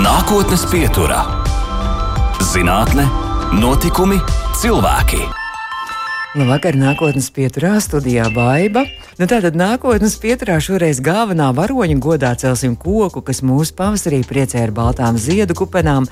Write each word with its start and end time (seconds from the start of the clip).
Nākotnes 0.00 0.62
pieturā- 0.70 1.18
zinātne, 2.50 3.02
notikumi, 3.60 4.16
cilvēki. 4.56 5.18
Labvakar, 6.40 6.78
nākotnes 6.80 7.28
pieturā 7.28 7.74
studijā 7.84 8.30
Baiva. 8.32 8.86
Nu, 9.20 9.26
tātad 9.28 9.52
nākotnes 9.52 10.14
pieturā 10.16 10.54
šoreiz 10.64 10.96
galvenā 11.04 11.50
varoņa 11.52 11.98
godā 12.00 12.30
celsim 12.40 12.72
koku, 12.72 13.20
kas 13.20 13.42
mūsu 13.44 13.74
pavasarī 13.76 14.22
priecē 14.24 14.62
ar 14.64 14.72
baltām 14.72 15.18
ziedu 15.20 15.52
kupenām. 15.58 16.06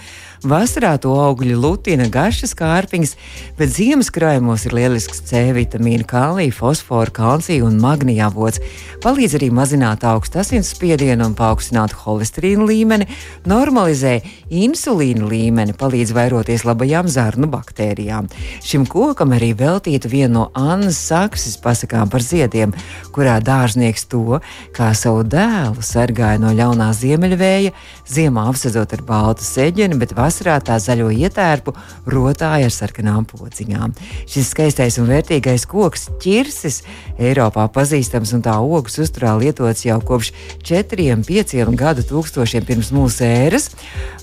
Vasarā 0.45 0.93
to 1.03 1.17
augļu 1.19 1.57
lutina, 1.59 2.05
garšas 2.15 2.53
kārpiņas, 2.55 3.17
bet 3.59 3.73
ziemas 3.75 4.13
krājumos 4.15 4.69
ir 4.69 4.77
lielisks 4.77 5.25
C 5.27 5.41
vitamīna, 5.57 6.05
kālija, 6.07 6.53
fosfora, 6.55 7.11
kalcija 7.11 7.65
un 7.67 7.81
magnija 7.83 8.29
avots. 8.29 8.61
Palīdz 9.03 9.35
arī 9.41 9.49
mazināt 9.57 10.05
augstu 10.07 10.39
asinsspiedienu 10.45 11.27
un 11.27 11.35
paaugstināt 11.39 11.97
holesterīna 12.05 12.69
līmeni, 12.69 13.09
normalizē 13.51 14.19
insulīna 14.53 15.27
līmeni, 15.33 15.75
palīdz 15.81 16.15
vairoties 16.15 16.67
labajām 16.69 17.11
zarnu 17.11 17.51
baktērijām. 17.51 18.31
Šim 18.63 18.87
kokam 18.87 19.35
arī 19.35 19.55
veltīta 19.59 20.13
viena 20.13 20.35
no 20.37 20.47
Annas 20.55 21.01
Sakses 21.09 21.59
pasakām 21.65 22.13
par 22.13 22.23
ziediem 22.23 22.77
kurā 23.15 23.39
dārznieks 23.45 24.07
to, 24.11 24.41
kā 24.77 24.91
savu 24.99 25.25
dēlu 25.27 25.85
sargāja 25.85 26.41
no 26.43 26.53
ļaunā 26.57 26.89
ziemeļvēja, 26.97 27.75
ziemā 28.09 28.47
apsedzot 28.51 28.95
ar 28.97 29.05
baltu 29.09 29.47
seģeni, 29.47 29.99
bet 30.01 30.15
vasarā 30.19 30.59
tā 30.65 30.79
zaļo 30.83 31.11
ietērpu 31.15 31.75
rotāja 32.11 32.69
ar 32.69 32.75
sarkanām 32.75 33.27
pociņām. 33.29 33.95
Šis 34.29 34.53
skaistais 34.55 34.99
un 35.03 35.11
vērtīgais 35.11 35.67
koks, 35.69 36.09
ķirsis, 36.23 36.83
Eiropā 37.19 37.67
pazīstams 37.75 38.33
un 38.37 38.45
tā 38.47 38.55
ogas 38.63 38.99
uzturā 39.03 39.35
lietots 39.41 39.85
jau 39.87 39.99
kopš 40.05 40.31
4-5 40.67 41.75
gadu 41.79 42.05
tūkstošiem 42.07 42.67
pirms 42.69 42.93
mūsu 42.95 43.27
ēras, 43.27 43.71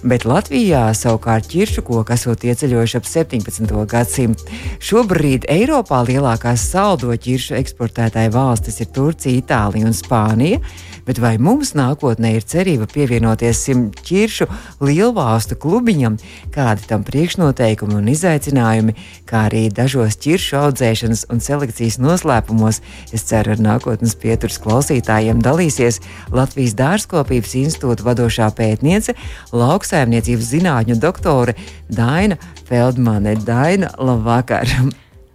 bet 0.04 0.26
Latvijā 0.30 0.88
savukārt 0.96 1.50
ķiršu 1.52 1.84
koku 1.86 2.16
esot 2.16 2.48
ieceļojuši 2.48 3.00
ap 3.02 3.10
17. 3.12 3.76
gadsimtu. 3.92 4.50
Šobrīd 4.80 5.50
Eiropā 5.52 6.02
lielākās 6.08 6.66
saldo 6.72 7.12
ķiršu 7.12 7.60
eksportētāja 7.60 8.34
valstis 8.34 8.82
ir 8.84 8.92
Turcija, 8.96 9.36
Itālija 9.44 9.90
un 9.92 9.96
Spānija. 9.96 10.62
Bet 11.06 11.20
vai 11.22 11.36
mums 11.38 11.76
nākotnē 11.78 12.32
ir 12.34 12.46
cerība 12.50 12.88
pievienoties 12.90 13.60
simt 13.68 14.00
ķiršu 14.08 14.48
lielvalstu 14.82 15.58
klubiņam, 15.62 16.18
kādi 16.54 16.88
tam 16.90 17.04
priekšnoteikumi 17.06 17.94
un 18.00 18.10
izaicinājumi, 18.10 18.96
kā 19.30 19.44
arī 19.52 19.68
dažos 19.70 20.18
ķiršu 20.24 20.58
audzēšanas 20.64 21.28
un 21.30 21.44
selekcijas 21.46 22.00
noslēpumos, 22.02 22.82
es 23.14 23.26
ceru, 23.30 23.56
ar 23.56 23.64
nākotnes 23.64 24.18
pieturas 24.20 24.60
klausītājiem 24.64 25.42
dalīsies 25.46 26.02
Latvijas 26.36 26.76
dārzkopības 26.80 27.56
institūta 27.62 28.08
vadošā 28.10 28.52
pētniece, 28.58 29.16
lauksaimniecības 29.56 30.52
zinātņu 30.56 31.00
doktore 31.00 31.58
Daina 31.90 32.40
Feldmane. 32.68 33.38
Daina, 33.46 33.94
labvakar! 33.98 34.70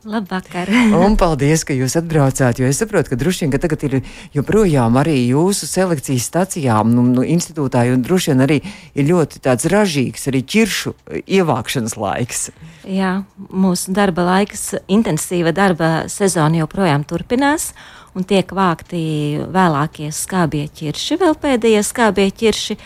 Labvakar! 0.04 0.70
un 0.96 1.12
paldies, 1.20 1.60
ka 1.68 1.74
jūs 1.76 1.92
atbraucāt. 2.00 2.56
Jo 2.56 2.68
es 2.70 2.78
saprotu, 2.80 3.12
ka 3.12 3.18
droši 3.20 3.44
vien 3.44 3.50
ka 3.52 3.58
tagad 3.60 3.82
ir 3.84 3.96
joprojām 4.32 4.96
arī 4.96 5.18
jūsu 5.28 5.68
selekcijas 5.68 6.24
stacijām, 6.30 6.88
nu, 6.94 7.04
nu, 7.18 7.24
institūtā, 7.26 7.82
un 7.92 8.00
droši 8.06 8.32
vien 8.32 8.40
arī 8.46 8.56
ir 8.96 9.08
ļoti 9.10 9.42
tāds 9.44 9.68
ražīgs 9.68 10.24
arī 10.32 10.40
ķiršu 10.54 10.94
ievākšanas 11.20 11.98
laiks. 12.00 12.48
Jā, 12.88 13.12
mūsu 13.52 13.92
darba 13.92 14.24
laiks, 14.30 14.70
intensīva 14.88 15.52
darba 15.52 15.92
sezona 16.08 16.62
joprojām 16.62 17.04
turpinās. 17.04 17.74
Un 18.16 18.24
tiek 18.24 18.48
vākti 18.56 19.04
vēlākie 19.52 20.08
skābie 20.16 20.64
ķirši, 20.80 21.20
vēl 21.20 21.36
pēdējie 21.44 21.84
skābie 21.86 22.30
ķirši. 22.32 22.80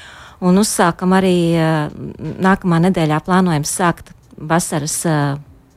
Un 0.44 0.58
uzsākam 0.60 1.14
arī 1.14 1.54
nākamā 2.18 2.82
nedēļā 2.90 3.22
plānojam 3.24 3.64
sākt 3.64 4.10
vasaras 4.34 5.04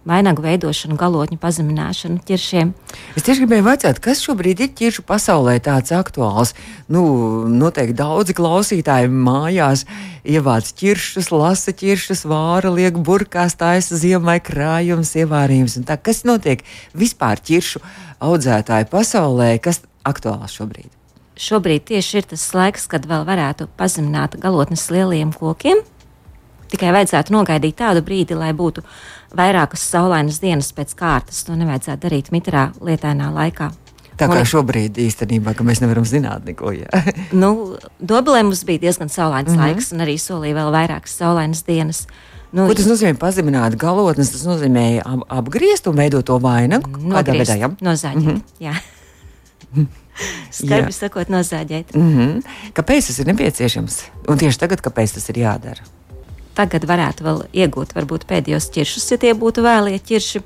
vainagu 0.07 0.43
veidošanu, 0.45 0.97
galotņu 0.99 1.37
pazemināšanu 1.41 2.21
ķiršiem. 2.27 2.71
Es 3.17 3.25
tieši 3.27 3.43
gribēju 3.43 3.67
jautāt, 3.67 3.99
kas 4.03 4.23
šobrīd 4.25 4.63
ir 4.63 4.71
ķiršu 4.77 5.03
pasaulē 5.07 5.57
tāds 5.63 5.93
aktuāls. 5.95 6.53
Nu, 6.91 7.03
noteikti 7.51 7.97
daudzi 7.97 8.35
klausītāji 8.37 9.11
mājās 9.11 9.85
ievāc 10.27 10.69
ķiršus, 10.79 11.31
lasa 11.35 11.73
ķiršus, 11.75 12.25
vāra, 12.29 12.71
liek 12.73 12.99
burkās, 12.99 13.57
taisa 13.59 13.99
ziemai 13.99 14.39
krājums, 14.43 15.15
ievārījums. 15.19 15.79
Tā, 15.87 15.99
kas 15.99 16.23
notiek 16.27 16.63
vispār 16.97 17.41
ķiršu 17.43 17.83
audzētāju 18.23 18.91
pasaulē, 18.91 19.55
kas 19.63 19.83
aktuāls 20.07 20.55
šobrīd? 20.57 20.89
Šobrīd 21.37 21.83
tieši 21.91 22.17
ir 22.17 22.31
tas 22.31 22.47
laiks, 22.57 22.87
kad 22.89 23.05
vēl 23.05 23.27
varētu 23.27 23.67
pazemināt 23.77 24.39
galotnes 24.41 24.87
lieliem 24.89 25.35
kokiem. 25.37 25.83
Tikai 26.71 26.91
vajadzētu 26.95 27.33
nogaidīt 27.33 27.77
tādu 27.79 28.03
brīdi, 28.05 28.35
lai 28.35 28.53
būtu 28.53 28.83
vairākas 29.37 29.83
saulainas 29.91 30.39
dienas 30.43 30.71
pēc 30.75 30.95
kārtas. 30.99 31.43
To 31.47 31.55
nevajadzētu 31.55 32.07
darīt 32.07 32.31
mitrā, 32.35 32.71
lietainā 32.81 33.29
laikā. 33.33 33.71
Tā 34.17 34.25
kā 34.25 34.39
un, 34.41 34.47
šobrīd 34.49 34.97
īstenībā 34.97 35.53
mēs 35.61 35.83
nevaram 35.83 36.05
zināt 36.07 36.47
neko. 36.47 36.73
nu, 37.41 37.51
Dobelē 37.99 38.41
mums 38.47 38.63
bija 38.65 38.87
diezgan 38.87 39.13
saulains 39.13 39.51
mm 39.51 39.55
-hmm. 39.55 39.67
laiks, 39.67 39.91
un 39.93 40.01
arī 40.01 40.17
solīja 40.17 40.57
vēl 40.57 40.71
vairākas 40.73 41.17
saulainas 41.17 41.63
dienas. 41.63 42.07
Nu, 42.51 42.65
Ko 42.67 42.73
tas 42.73 42.87
nozīmē? 42.87 43.13
Pazemināt 43.19 43.75
galotnes, 43.75 44.31
tas 44.31 44.45
nozīmē 44.47 45.01
ap, 45.05 45.25
apgriezt 45.29 45.87
un 45.87 45.95
veidot 45.95 46.25
to 46.25 46.39
vainagu. 46.39 46.89
Kādā 46.89 47.35
veidā? 47.35 47.57
Ja? 47.59 47.67
Nozāģēt. 47.81 48.15
Mm 48.15 48.27
-hmm. 48.27 48.41
Jā. 48.59 48.73
Skarbi 50.57 50.91
sakot, 50.91 51.29
nozāģēt. 51.29 51.95
Mm 51.95 52.17
-hmm. 52.17 52.41
Kāpēc 52.73 53.07
tas 53.07 53.19
ir 53.19 53.27
nepieciešams? 53.27 54.01
Un 54.27 54.37
tieši 54.37 54.59
tagad, 54.59 54.81
kāpēc 54.81 55.13
tas 55.13 55.29
ir 55.29 55.37
jādara? 55.37 55.83
Tagad 56.57 56.87
varētu 56.89 57.25
vēl 57.27 57.43
iegūt 57.65 57.93
varbūt 57.97 58.25
pēdējos 58.29 58.71
ķiršus, 58.73 59.11
ja 59.13 59.19
tie 59.21 59.33
būtu 59.37 59.63
vēlie 59.65 59.99
ķirši, 60.01 60.41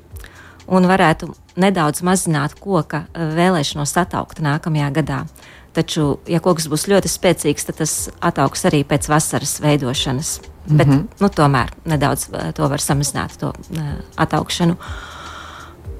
un 0.72 0.86
varētu 0.90 1.32
nedaudz 1.60 2.02
mazināt 2.06 2.56
koka 2.60 3.06
eh, 3.06 3.32
vēlēšanos 3.36 3.96
attaukt 4.04 4.42
nākamajā 4.44 4.92
gadā. 5.00 5.24
Taču, 5.72 6.18
ja 6.28 6.42
koks 6.44 6.66
būs 6.68 6.84
ļoti 6.90 7.08
spēcīgs, 7.08 7.64
tad 7.68 7.78
tas 7.80 7.94
attauks 8.20 8.66
arī 8.68 8.82
pēc 8.84 9.08
vasaras 9.08 9.56
veidošanas. 9.64 10.40
Mm 10.42 10.76
-hmm. 10.76 10.76
Bet, 10.78 11.20
nu, 11.20 11.28
tomēr 11.28 11.72
nedaudz 11.84 12.28
eh, 12.32 12.52
to 12.52 12.68
var 12.68 12.80
samazināt, 12.80 13.38
to 13.38 13.48
uh, 13.48 13.80
attaukšanu. 14.16 14.76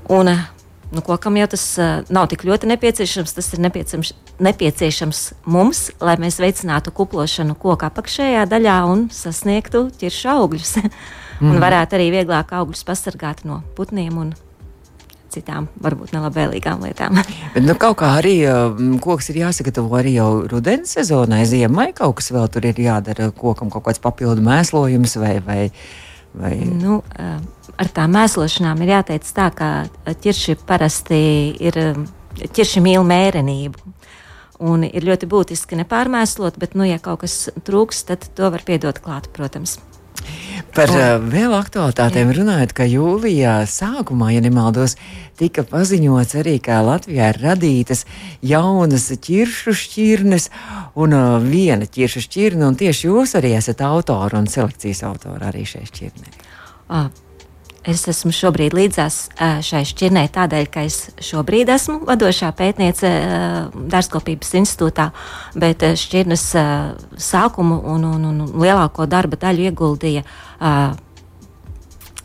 Un, 0.08 0.28
uh, 0.28 0.38
nu, 0.92 1.02
kokam 1.04 1.36
jau 1.40 1.48
tas 1.54 1.64
uh, 1.80 2.04
nav 2.12 2.28
tik 2.32 2.44
ļoti 2.48 2.68
nepieciešams. 2.70 3.34
Tas 3.36 3.50
ir 3.54 3.62
nepieciešams, 3.64 4.12
nepieciešams 4.44 5.24
mums, 5.50 5.88
lai 6.02 6.18
mēs 6.22 6.38
veicinātu 6.42 6.94
kuplošanu 6.94 7.56
koka 7.60 7.90
apakšējā 7.92 8.44
daļā 8.50 8.78
un 8.92 9.08
sasniegtu 9.12 9.88
ķiršu 10.00 10.32
augļus. 10.36 10.78
mm. 10.84 11.48
un 11.50 11.60
varētu 11.62 11.98
arī 11.98 12.12
vieglāk 12.18 12.54
augļus 12.60 12.86
pasargāt 12.88 13.44
no 13.48 13.62
putniem 13.76 14.18
un 14.20 14.32
citām, 15.32 15.70
varbūt 15.80 16.12
nelabvēlīgām 16.12 16.84
lietām. 16.84 17.16
Bet 17.54 17.64
nu, 17.64 17.76
kaut 17.80 17.98
kā 18.02 18.12
arī 18.18 18.36
um, 18.52 18.94
koks 19.02 19.32
ir 19.32 19.42
jāsagatavo 19.46 19.96
arī 19.96 20.18
jau 20.18 20.30
rudens 20.50 20.92
sezonai, 20.98 21.44
ziemai. 21.48 21.90
Kaut 21.96 22.18
kas 22.20 22.32
vēl 22.34 22.48
tur 22.52 22.68
ir 22.68 22.80
jādara 22.84 23.32
kokam, 23.32 23.72
kaut 23.72 23.88
kāds 23.88 24.02
papildu 24.02 24.44
mēslojums 24.44 25.20
vai. 25.22 25.36
vai 25.46 25.60
Vai... 26.32 26.54
Nu, 26.64 27.02
ar 27.82 27.90
tām 27.94 28.14
mēslošanām 28.16 28.82
ir 28.84 28.94
jāteic 28.96 29.28
tā, 29.34 29.50
ka 29.54 29.70
ķirši 30.06 30.58
parasti 30.68 31.22
ir 31.62 31.78
ķirši 32.38 32.82
mīl 32.84 33.06
mērenību. 33.06 33.94
Un 34.62 34.84
ir 34.86 35.02
ļoti 35.02 35.26
būtiski 35.26 35.74
nepārmēslot, 35.80 36.58
bet, 36.62 36.76
nu, 36.78 36.86
ja 36.86 37.00
kaut 37.02 37.24
kas 37.24 37.48
trūks, 37.66 38.04
tad 38.06 38.28
to 38.36 38.52
var 38.54 38.62
piedot 38.62 39.00
klāt, 39.02 39.26
protams. 39.34 39.80
Par 40.76 40.92
uh, 40.94 41.16
vēl 41.18 41.50
aktuālitātēm 41.56 42.30
runājot, 42.36 42.72
ka 42.76 42.86
jūlijā 42.86 43.56
sākumā, 43.66 44.30
ja 44.36 44.42
nemaldos, 44.44 44.94
tika 45.40 45.64
paziņots 45.66 46.36
arī, 46.38 46.54
ka 46.62 46.78
Latvijā 46.86 47.32
ir 47.32 47.40
radītas 47.42 48.04
jaunas 48.46 49.08
ķiršu 49.26 49.74
šķirnes 49.82 50.48
un 50.94 51.16
uh, 51.18 51.34
viena 51.42 51.88
ķiršu 51.90 52.22
šķirne, 52.28 52.68
un 52.70 52.78
tieši 52.78 53.10
jūs 53.10 53.34
arī 53.40 53.56
esat 53.58 53.82
autori 53.82 54.38
un 54.38 54.46
selekcijas 54.52 55.02
autori 55.10 55.48
arī 55.50 55.66
šai 55.74 55.84
šķirnei. 55.90 56.38
Uh, 57.82 57.82
Es 57.82 58.04
esmu 58.06 58.30
šobrīd 58.30 58.76
līdzās 58.78 59.16
šai 59.66 59.80
šķirnei 59.90 60.28
tādēļ, 60.30 60.66
ka 60.70 60.84
es 60.86 61.08
šobrīd 61.18 61.70
esmu 61.74 62.04
vadošā 62.06 62.52
pētniece 62.54 63.10
Dārzkopības 63.74 64.54
institūtā, 64.60 65.08
bet 65.58 65.82
šķirnes 65.98 66.44
sākumu 67.18 67.80
un, 67.90 68.06
un, 68.06 68.28
un 68.30 68.44
lielāko 68.62 69.08
darba 69.10 69.40
daļu 69.42 69.66
ieguldīja 69.72 70.22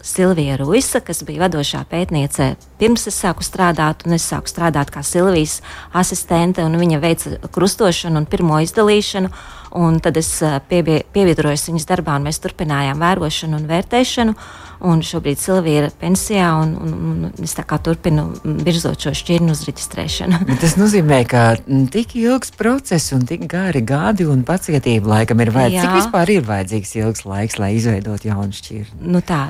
Silvija 0.08 0.60
Ruisa, 0.62 1.02
kas 1.04 1.24
bija 1.26 1.48
vadošā 1.48 1.82
pētniece 1.90 2.54
pirms 2.80 3.10
es 3.10 3.18
sāku 3.18 3.44
strādāt, 3.44 4.06
un 4.06 4.16
es 4.16 4.30
sāku 4.30 4.48
strādāt 4.52 4.94
kā 4.94 5.02
Silvijas 5.04 5.58
asistente, 5.98 6.62
un 6.64 6.78
viņa 6.80 7.02
veica 7.02 7.34
krustošanu 7.50 8.22
un 8.22 8.30
pirmo 8.30 8.62
izdalīšanu. 8.64 9.34
Un 9.78 9.98
tad 10.00 10.16
es 10.18 10.30
pievienojos 10.70 11.66
viņas 11.68 11.90
darbā, 11.90 12.16
un 12.18 12.30
mēs 12.30 12.40
turpinājām 12.42 13.02
vērošanu 13.04 13.60
un 13.60 13.68
vērtēšanu. 13.68 14.38
Un 14.86 15.02
šobrīd 15.02 15.40
Silvija 15.42 15.84
ir 15.86 15.94
pensijā, 15.98 16.52
un, 16.62 16.76
un, 16.78 16.98
un 17.34 17.46
es 17.46 17.56
turpinu 17.84 18.28
virzot 18.44 19.02
šo 19.02 19.14
šķirnu 19.18 19.56
uz 19.56 19.64
reģistrēšanu. 19.66 20.44
Tas 20.62 20.76
nozīmē, 20.78 21.24
ka 21.30 21.46
tik 21.94 22.14
ilgs 22.20 22.54
process 22.58 23.14
un 23.16 23.26
tik 23.26 23.48
gari 23.50 23.82
gadi 23.82 24.28
un 24.30 24.44
pacietība 24.48 25.16
laikam 25.16 25.42
ir 25.42 25.54
vajadzīga. 25.56 25.86
Cik 25.88 25.98
vispār 25.98 26.34
ir 26.36 26.46
vajadzīgs 26.46 26.94
ilgs 27.02 27.26
laiks, 27.26 27.58
lai 27.62 27.72
izveidotu 27.80 28.30
jaunu 28.30 28.54
šķirni? 28.54 29.02
Nu 29.10 29.24
tā, 29.26 29.48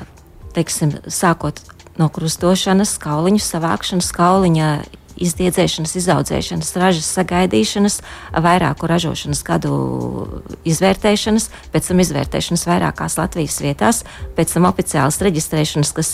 teiksim, 0.56 0.96
sākot 1.12 1.60
no 2.00 2.08
krustošanas, 2.14 2.96
kauliņu 3.02 3.42
savākšanas, 3.42 4.08
kauliņa 4.16 4.70
izdiedzēšanas, 5.24 5.94
izaudzēšanas, 6.00 6.72
ražas 6.80 7.08
sagaidīšanas, 7.16 8.00
vairāku 8.44 8.88
ražošanas 8.90 9.42
gadu 9.46 9.72
izvērtēšanas, 10.68 11.48
pēc 11.74 11.90
tam 11.90 12.02
izvērtēšanas 12.04 12.66
vairākās 12.68 13.18
Latvijas 13.20 13.58
vietās, 13.64 14.02
pēc 14.38 14.54
tam 14.56 14.68
oficiālas 14.70 15.20
reģistrēšanas, 15.26 15.94
kas, 15.96 16.12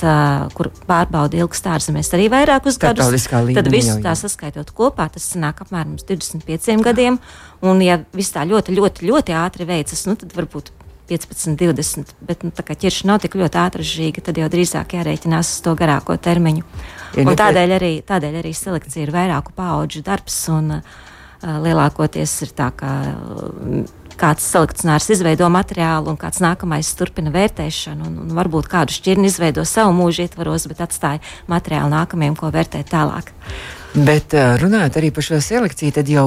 kur 0.56 0.70
pārbauda 0.88 1.40
ilgas 1.42 1.64
ārzemēs 1.74 2.12
arī 2.16 2.30
vairākus 2.32 2.80
gadus. 2.82 3.28
Tad 3.30 3.72
visu 3.72 3.98
tā 4.04 4.14
saskaitot 4.18 4.72
kopā, 4.76 5.08
tas 5.12 5.26
sanāk 5.34 5.64
apmēram 5.64 5.98
25 6.00 6.80
gadiem. 6.84 7.20
Un, 7.64 7.80
ja 7.84 8.00
viss 8.12 8.34
tā 8.34 8.44
ļoti, 8.48 8.74
ļoti, 8.76 9.06
ļoti 9.08 9.36
ātri 9.38 9.68
veicas, 9.68 10.04
nu, 10.08 10.18
tad 10.20 10.34
varbūt 10.36 10.72
15, 11.08 11.56
20, 11.60 12.14
bet 12.24 12.44
nu, 12.44 12.52
tā 12.54 12.64
kā 12.64 12.76
ķirša 12.80 13.08
nav 13.08 13.20
tik 13.24 13.36
ļoti 13.36 13.60
ātrāžīga, 13.60 14.24
tad 14.24 14.40
jau 14.40 14.48
drīzāk 14.52 14.96
jārēķinās 14.96 15.50
uz 15.56 15.64
to 15.64 15.74
garāko 15.76 16.16
termiņu. 16.16 16.64
Ja 17.14 17.26
un 17.28 17.36
tādēļ 17.38 17.74
arī, 17.76 17.92
tādēļ 18.06 18.40
arī 18.42 18.54
selekcija 18.56 19.06
ir 19.06 19.12
vairāku 19.14 19.54
pauģu 19.56 20.02
darbs, 20.06 20.38
un 20.52 20.78
uh, 20.78 21.02
lielākoties 21.42 22.32
ir 22.46 22.54
tā, 22.58 22.70
ka 22.74 22.90
uh, 23.12 23.84
kāds 24.18 24.46
selekcionārs 24.50 25.08
izveido 25.14 25.48
materiālu, 25.50 26.12
un 26.12 26.18
kāds 26.18 26.42
nākamais 26.42 26.90
turpina 26.98 27.32
vērtēšanu, 27.34 28.08
un, 28.08 28.18
un 28.24 28.36
varbūt 28.38 28.70
kādu 28.70 28.94
šķirni 28.94 29.30
izveido 29.30 29.66
savu 29.68 29.94
mūžu 29.96 30.26
ietvaros, 30.26 30.68
bet 30.70 30.84
atstāja 30.86 31.22
materiālu 31.50 31.92
nākamajam, 31.94 32.38
ko 32.38 32.50
vērtēt 32.54 32.90
tālāk. 32.94 33.34
Bet 33.94 34.34
runājot 34.34 34.96
arī 34.98 35.12
par 35.14 35.22
šo 35.22 35.38
selekciju, 35.42 35.94
tad 35.94 36.08
jau 36.10 36.26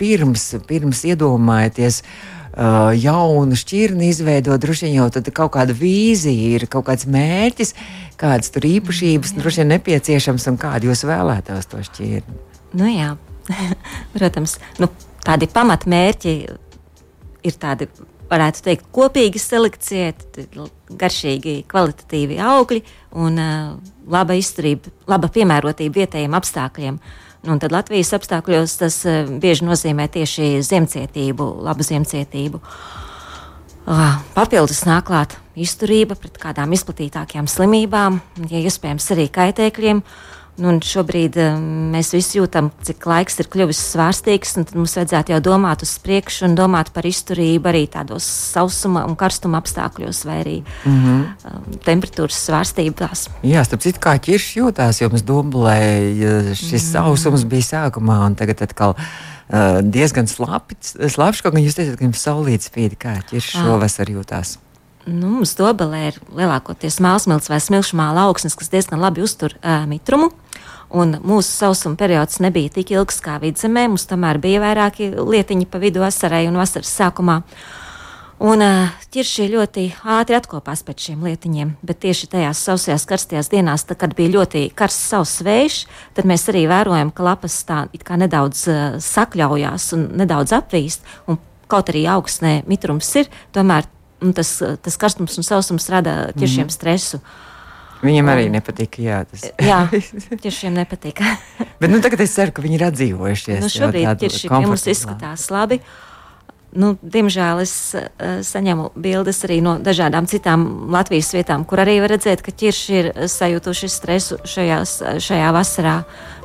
pirms, 0.00 0.46
pirms 0.68 1.02
iedomājieties, 1.10 2.00
uh, 2.00 2.34
uh, 2.54 2.92
jaunu 2.96 3.56
šķirni 3.58 4.08
izveidot, 4.12 4.60
droši 4.62 4.88
vien 4.88 4.98
jau 5.00 5.08
tad 5.12 5.28
kaut 5.34 5.54
kāda 5.56 5.74
vīzija 5.76 6.54
ir, 6.58 6.66
kaut 6.70 6.86
kāds 6.88 7.08
mērķis, 7.10 7.74
kādas 8.20 8.52
tur 8.54 8.66
īpašības 8.68 9.34
droši 9.38 9.62
vien 9.62 9.74
nepieciešams 9.74 10.48
un 10.52 10.58
kādi 10.62 10.90
jūs 10.90 11.04
vēlētos 11.08 11.70
to 11.70 11.82
šķirni. 11.90 12.40
Nu 12.78 12.90
jā, 12.90 13.12
protams, 14.16 14.58
nu, 14.82 14.90
tādi 15.26 15.50
pamatmērķi 15.50 16.34
ir 17.44 17.60
tādi. 17.60 17.90
Varētu 18.24 18.62
teikt, 18.64 18.86
kopīga 18.90 19.38
selekcija, 19.38 20.14
garšīgi, 20.98 21.52
kvalitatīvi 21.70 22.38
augļi 22.40 22.80
un 23.20 23.36
uh, 23.38 23.74
laba 24.10 24.34
izturība, 24.40 24.90
laba 25.12 25.28
piemērotība 25.30 26.00
vietējiem 26.00 26.34
apstākļiem. 26.40 26.96
Uh, 26.96 27.33
Un 27.44 27.60
tad 27.60 27.74
Latvijas 27.74 28.14
apstākļos 28.16 28.78
tas 28.80 29.00
eh, 29.08 29.24
bieži 29.28 29.66
nozīmē 29.68 30.08
tieši 30.12 30.62
ziemcietību, 30.64 31.48
labu 31.66 31.84
ziemcietību. 31.84 32.60
Ah, 33.84 34.22
papildus 34.32 34.86
nāk 34.88 35.10
klāt 35.10 35.36
izturība 35.60 36.16
pret 36.16 36.38
kādām 36.40 36.72
izplatītākām 36.72 37.48
slimībām, 37.50 38.16
ja 38.48 38.62
iespējams 38.64 39.10
arī 39.12 39.28
kaitēkļiem. 39.34 40.00
Uh, 40.00 40.34
Nu, 40.54 40.70
šobrīd 40.78 41.34
um, 41.42 41.62
mēs 41.90 42.12
visi 42.14 42.38
jūtam, 42.38 42.68
cik 42.86 43.02
laiks 43.10 43.40
ir 43.42 43.48
kļuvis 43.50 43.80
svārstīgs, 43.90 44.54
un 44.60 44.66
mums 44.76 44.94
vajadzētu 44.94 45.34
jau 45.34 45.40
domāt 45.42 45.82
uz 45.82 45.96
priekšu 46.04 46.46
un 46.46 46.54
domāt 46.58 46.92
par 46.94 47.08
izturību 47.08 47.70
arī 47.72 47.82
tādos 47.90 48.28
sausuma 48.54 49.02
un 49.08 49.16
karstuma 49.18 49.58
apstākļos, 49.58 50.22
vai 50.28 50.38
arī 50.44 50.56
mm 50.62 50.96
-hmm. 51.02 51.82
temperatūras 51.84 52.38
svārstībās. 52.46 53.28
Jā, 53.42 53.66
starp 53.66 53.82
citu, 53.82 53.98
kā 53.98 54.14
ķiršs 54.14 54.56
jūtās, 54.60 55.02
jo 55.02 55.10
mums 55.10 55.26
dublē 55.26 55.78
šis 56.54 56.82
mm. 56.82 56.90
sausums 56.92 57.44
bija 57.44 57.70
sākumā, 57.74 58.22
un 58.26 58.34
tagad 58.34 58.62
atkal. 58.62 58.94
Uh, 59.44 59.82
diezgan 59.84 60.26
slapjš, 60.26 61.42
kaut 61.42 61.52
kā 61.52 61.60
jūs 61.60 61.76
teicat, 61.76 61.98
ka 61.98 62.04
jums 62.06 62.22
saulītas 62.22 62.70
spīd, 62.70 62.96
kā 62.96 63.18
ķiršs 63.28 63.58
ah. 63.58 63.66
šovasar 63.66 64.08
jūtās. 64.08 64.58
Nu, 65.04 65.28
mums 65.28 65.52
dobelē 65.58 66.06
ir 66.08 66.18
lielākoties 66.32 66.96
mākslas 67.04 67.50
vai 67.52 67.58
smilšu 67.60 67.98
māla 67.98 68.24
augsnes, 68.30 68.56
kas 68.56 68.72
diezgan 68.72 69.02
labi 69.02 69.24
uztur 69.24 69.52
uh, 69.58 69.84
mitrumu. 69.88 70.30
Un 70.94 71.16
mūsu 71.26 71.50
sausuma 71.50 71.98
periods 71.98 72.38
nebija 72.40 72.72
tik 72.72 72.94
ilgs 72.94 73.18
kā 73.24 73.36
vidzemē. 73.42 73.88
Mums 73.90 74.06
tomēr 74.08 74.38
bija 74.40 74.62
vairāki 74.62 75.10
lietiņi 75.12 75.66
pa 75.68 75.80
vidu 75.82 76.04
vasarai 76.04 76.46
un 76.48 76.56
vasaras 76.60 76.92
sākumā. 77.00 77.40
Un 78.44 78.64
ķirši 79.14 79.46
ļoti 79.52 79.84
ātri 80.16 80.36
atkopās 80.36 80.82
pēc 80.86 81.08
šiem 81.08 81.22
lietiņiem, 81.24 81.76
bet 81.86 82.00
tieši 82.02 82.28
tajās 82.32 82.60
sausajās, 82.66 83.06
karstajās 83.08 83.48
dienās, 83.52 83.84
tā, 83.86 83.94
kad 83.98 84.16
bija 84.18 84.32
ļoti 84.34 84.66
karsts 84.76 85.06
sauss 85.12 85.44
vējš, 85.46 85.78
tad 86.16 86.28
mēs 86.28 86.48
arī 86.52 86.64
vērojam, 86.70 87.12
ka 87.14 87.26
lapas 87.28 87.60
tā 87.68 87.84
nedaudz 88.20 88.66
uh, 88.68 88.84
sakļaujās 89.04 89.92
un 89.96 90.08
nedaudz 90.20 90.56
apvīst. 90.56 91.06
Un 91.30 91.38
kaut 91.70 91.90
arī 91.92 92.04
augstnē 92.10 92.60
mitrums 92.68 93.08
ir, 93.22 93.30
tomēr 93.54 93.86
tas, 94.36 94.56
tas 94.84 95.00
karstums 95.00 95.38
un 95.40 95.46
sausums 95.46 95.88
rada 95.92 96.14
ķiršiem 96.36 96.66
mm. 96.68 96.74
stresu. 96.74 97.20
Viņam 98.04 98.28
arī 98.28 98.48
nepatīk. 98.52 98.98
Jā, 99.00 99.22
tas 99.28 99.46
jā, 99.64 99.80
tieši 100.42 100.66
viņam 100.66 100.80
nepatīk. 100.82 101.22
Bet 101.80 101.92
nu, 101.92 102.00
tagad 102.04 102.24
es 102.24 102.34
ceru, 102.36 102.52
ka 102.54 102.64
viņi 102.64 102.78
ir 102.78 102.86
atdzīvojušies. 102.90 103.62
Nu, 103.62 103.70
šobrīd 103.72 104.10
tieši 104.20 104.52
mums 104.52 104.84
izskatās 104.92 105.48
labi. 105.54 105.80
Nu, 106.74 106.94
diemžēl 107.00 107.62
es 107.62 107.72
uh, 107.94 108.40
saņemu 108.42 108.90
bildes 108.98 109.44
arī 109.46 109.60
no 109.62 109.76
dažādām 109.78 110.26
citām 110.30 110.66
Latvijas 110.90 111.30
vietām, 111.36 111.62
kur 111.68 111.82
arī 111.84 112.00
var 112.02 112.10
redzēt, 112.16 112.42
ka 112.42 112.50
ķirši 112.50 112.96
ir 112.98 113.10
sajūtuši 113.30 113.90
stresu 113.92 114.40
šajās, 114.42 114.96
šajā 115.22 115.52
vasarā. 115.54 115.96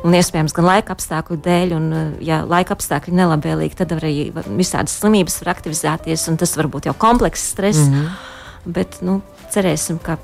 Un 0.06 0.16
iespējams, 0.16 0.54
gan 0.56 0.68
laika 0.70 0.94
apstākļu 0.96 1.40
dēļ, 1.44 1.76
un, 1.76 1.90
ja 2.24 2.44
laika 2.48 2.78
apstākļi 2.78 3.18
nelabvēlīgi, 3.20 3.80
tad 3.81 3.98
arī 3.98 4.30
visādas 4.48 4.96
slimības 5.02 5.42
var 5.42 5.56
aktivizēties, 5.58 6.28
un 6.31 6.40
tas 6.40 6.56
var 6.56 6.70
būt 6.72 6.88
jau 6.88 6.96
komplekss 6.96 7.52
stress. 7.56 7.90
Mm 7.90 7.96
-hmm. 7.96 8.36
Bet 8.80 9.02
nu, 9.02 9.22
cerēsim, 9.52 10.00
ka 10.04 10.18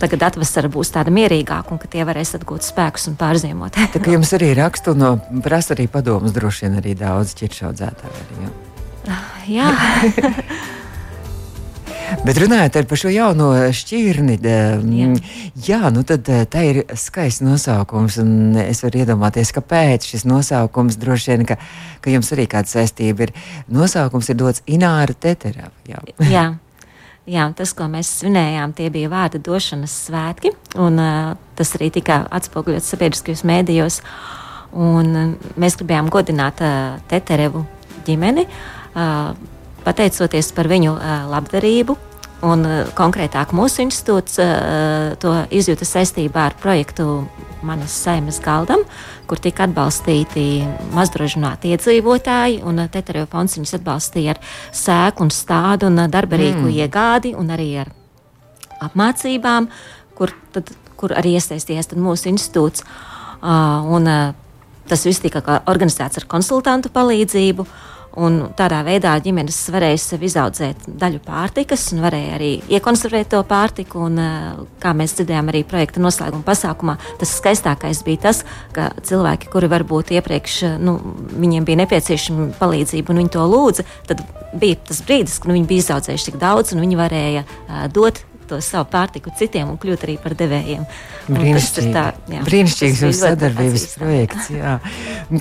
tagad 0.00 0.26
atvasara 0.28 0.68
būs 0.68 0.92
tāda 0.94 1.12
mierīgāka 1.14 1.74
un 1.74 1.78
ka 1.78 1.88
tie 1.90 2.04
varēs 2.04 2.34
atgūt 2.38 2.66
spēkus 2.66 3.08
un 3.08 3.16
pārziemot. 3.20 3.78
Tā 3.94 4.02
kā 4.02 4.14
jums 4.16 4.34
arī 4.36 4.54
rakstu 4.58 4.94
no 4.98 5.16
prasa 5.44 5.74
arī 5.74 5.88
padomus 5.88 6.32
droši 6.32 6.66
vien 6.66 6.78
arī 6.82 6.94
daudz 6.98 7.34
ķiršaudzētāji. 7.40 8.73
Jā. 9.50 9.70
Bet 12.24 12.38
runājot 12.38 12.76
par 12.88 13.00
šo 13.00 13.10
jauno 13.12 13.48
šķirni, 13.74 14.36
jā, 14.44 15.06
jā 15.66 15.90
nu 15.92 16.04
tad 16.06 16.28
eh, 16.32 16.44
tā 16.50 16.64
ir 16.68 16.80
skaists 16.98 17.42
nosaukums. 17.44 18.18
Es 18.64 18.82
varu 18.84 19.02
iedomāties, 19.02 19.52
kāpēc 19.56 20.06
šis 20.12 20.26
nosaukums 20.28 20.98
droši 21.00 21.32
vien, 21.32 21.46
ka, 21.48 21.56
ka 22.04 22.12
jums 22.12 22.30
arī 22.36 22.46
kāda 22.50 22.70
saistība 22.70 23.26
ir. 23.26 23.34
Nosaukums 23.72 24.30
ir 24.30 24.38
dots 24.40 24.64
Ināra 24.68 25.16
Teterava. 25.16 25.72
Jā. 25.88 26.04
jā. 26.36 26.46
Jā, 27.24 27.46
tas, 27.56 27.70
ko 27.72 27.86
mēs 27.88 28.10
svinējām, 28.20 28.74
tie 28.76 28.90
bija 28.92 29.08
vārda 29.08 29.38
došanas 29.40 29.92
svētki, 30.10 30.50
un 30.76 31.00
uh, 31.00 31.30
tas 31.56 31.70
arī 31.78 31.88
tika 31.94 32.18
atspoguļots 32.36 32.90
sabiedriskajos 32.92 33.46
mēdījos. 33.48 33.96
Un, 34.76 35.08
uh, 35.16 35.52
mēs 35.56 35.78
gribējām 35.80 36.12
godināt 36.12 36.60
uh, 36.60 36.98
Teterevu 37.08 37.64
ģimeni, 38.04 38.44
uh, 38.44 38.83
pateicoties 39.84 40.50
par 40.56 40.68
viņu 40.70 40.96
labdarību. 41.32 41.96
Un, 42.44 42.64
konkrētāk, 42.92 43.54
mūsu 43.56 43.80
institūts 43.86 44.36
to 45.22 45.30
izjūta 45.54 45.86
saistībā 45.88 46.42
ar 46.50 46.56
projektu 46.60 47.22
Manas 47.64 47.94
saimas 47.96 48.36
galdam, 48.44 48.82
kur 49.24 49.40
tika 49.40 49.64
atbalstīti 49.64 50.64
mazdrošināti 50.92 51.72
iedzīvotāji. 51.72 52.60
Tetereo 52.92 53.24
fonds 53.30 53.56
viņus 53.56 53.78
atbalstīja 53.78 54.34
ar 54.34 54.42
sēklu 54.76 55.24
un 55.24 55.32
stādu 55.32 55.88
un 55.88 56.02
darba 56.12 56.36
rīku 56.40 56.66
mm. 56.66 56.74
iegādi 56.84 57.32
un 57.38 57.48
arī 57.54 57.70
ar 57.86 57.92
apmācībām, 58.84 59.70
kur, 60.18 60.34
tad, 60.52 60.74
kur 61.00 61.16
arī 61.16 61.38
iesaistījās 61.38 61.94
mūsu 61.96 62.28
institūts. 62.34 62.84
Uh, 63.44 63.80
un, 63.96 64.08
uh, 64.08 64.76
tas 64.88 65.04
viss 65.08 65.24
tika 65.24 65.40
organizēts 65.70 66.20
ar 66.20 66.28
konsultantu 66.28 66.92
palīdzību. 66.92 67.64
Uh, 67.64 67.93
Un 68.20 68.36
tādā 68.54 68.80
veidā 68.86 69.14
ģimenes 69.22 69.56
varēja 69.74 69.98
sev 69.98 70.22
izaudzēt 70.26 70.86
daļu 71.00 71.20
pārtikas 71.24 71.88
un 71.94 72.04
varēja 72.04 72.36
arī 72.36 72.50
iekonservēt 72.76 73.32
to 73.32 73.40
pārtiku. 73.48 74.04
Un, 74.08 74.20
kā 74.82 74.92
mēs 74.96 75.16
dzirdējām 75.18 75.50
arī 75.50 75.64
projekta 75.66 76.02
noslēguma 76.02 76.46
pasākumā, 76.46 76.96
tas 77.20 77.34
skaistākais 77.40 78.04
bija 78.06 78.26
tas, 78.28 78.44
ka 78.76 78.92
cilvēki, 79.02 79.50
kuri 79.52 79.70
varbūt 79.72 80.14
iepriekš 80.14 80.60
nu, 80.82 80.98
viņiem 81.34 81.66
bija 81.66 81.82
nepieciešama 81.82 82.52
palīdzība 82.60 83.14
un 83.14 83.24
viņi 83.24 83.34
to 83.34 83.48
lūdza, 83.50 83.86
tad 84.10 84.22
bija 84.60 84.78
tas 84.90 85.02
brīdis, 85.06 85.40
kad 85.40 85.50
nu, 85.50 85.58
viņi 85.58 85.70
bija 85.70 85.86
izaudzējuši 85.86 86.30
tik 86.30 86.38
daudz 86.42 86.74
un 86.74 86.84
viņi 86.84 87.00
varēja 87.00 87.44
uh, 87.48 87.84
dot 87.94 88.22
to 88.48 88.60
savu 88.64 88.88
pārtiku 88.92 89.32
citiem 89.38 89.72
un 89.72 89.78
kļūt 89.80 90.06
arī 90.06 90.16
par 90.22 90.36
devējiem. 90.38 90.86
Brīnišķīgi. 91.28 91.92
Tā, 91.94 92.06
jā, 92.30 92.40
Brīnišķīgs 92.46 93.04
jūsu 93.06 93.20
sadarbības 93.20 93.86
projekts. 93.98 94.50
Jā. 94.54 94.78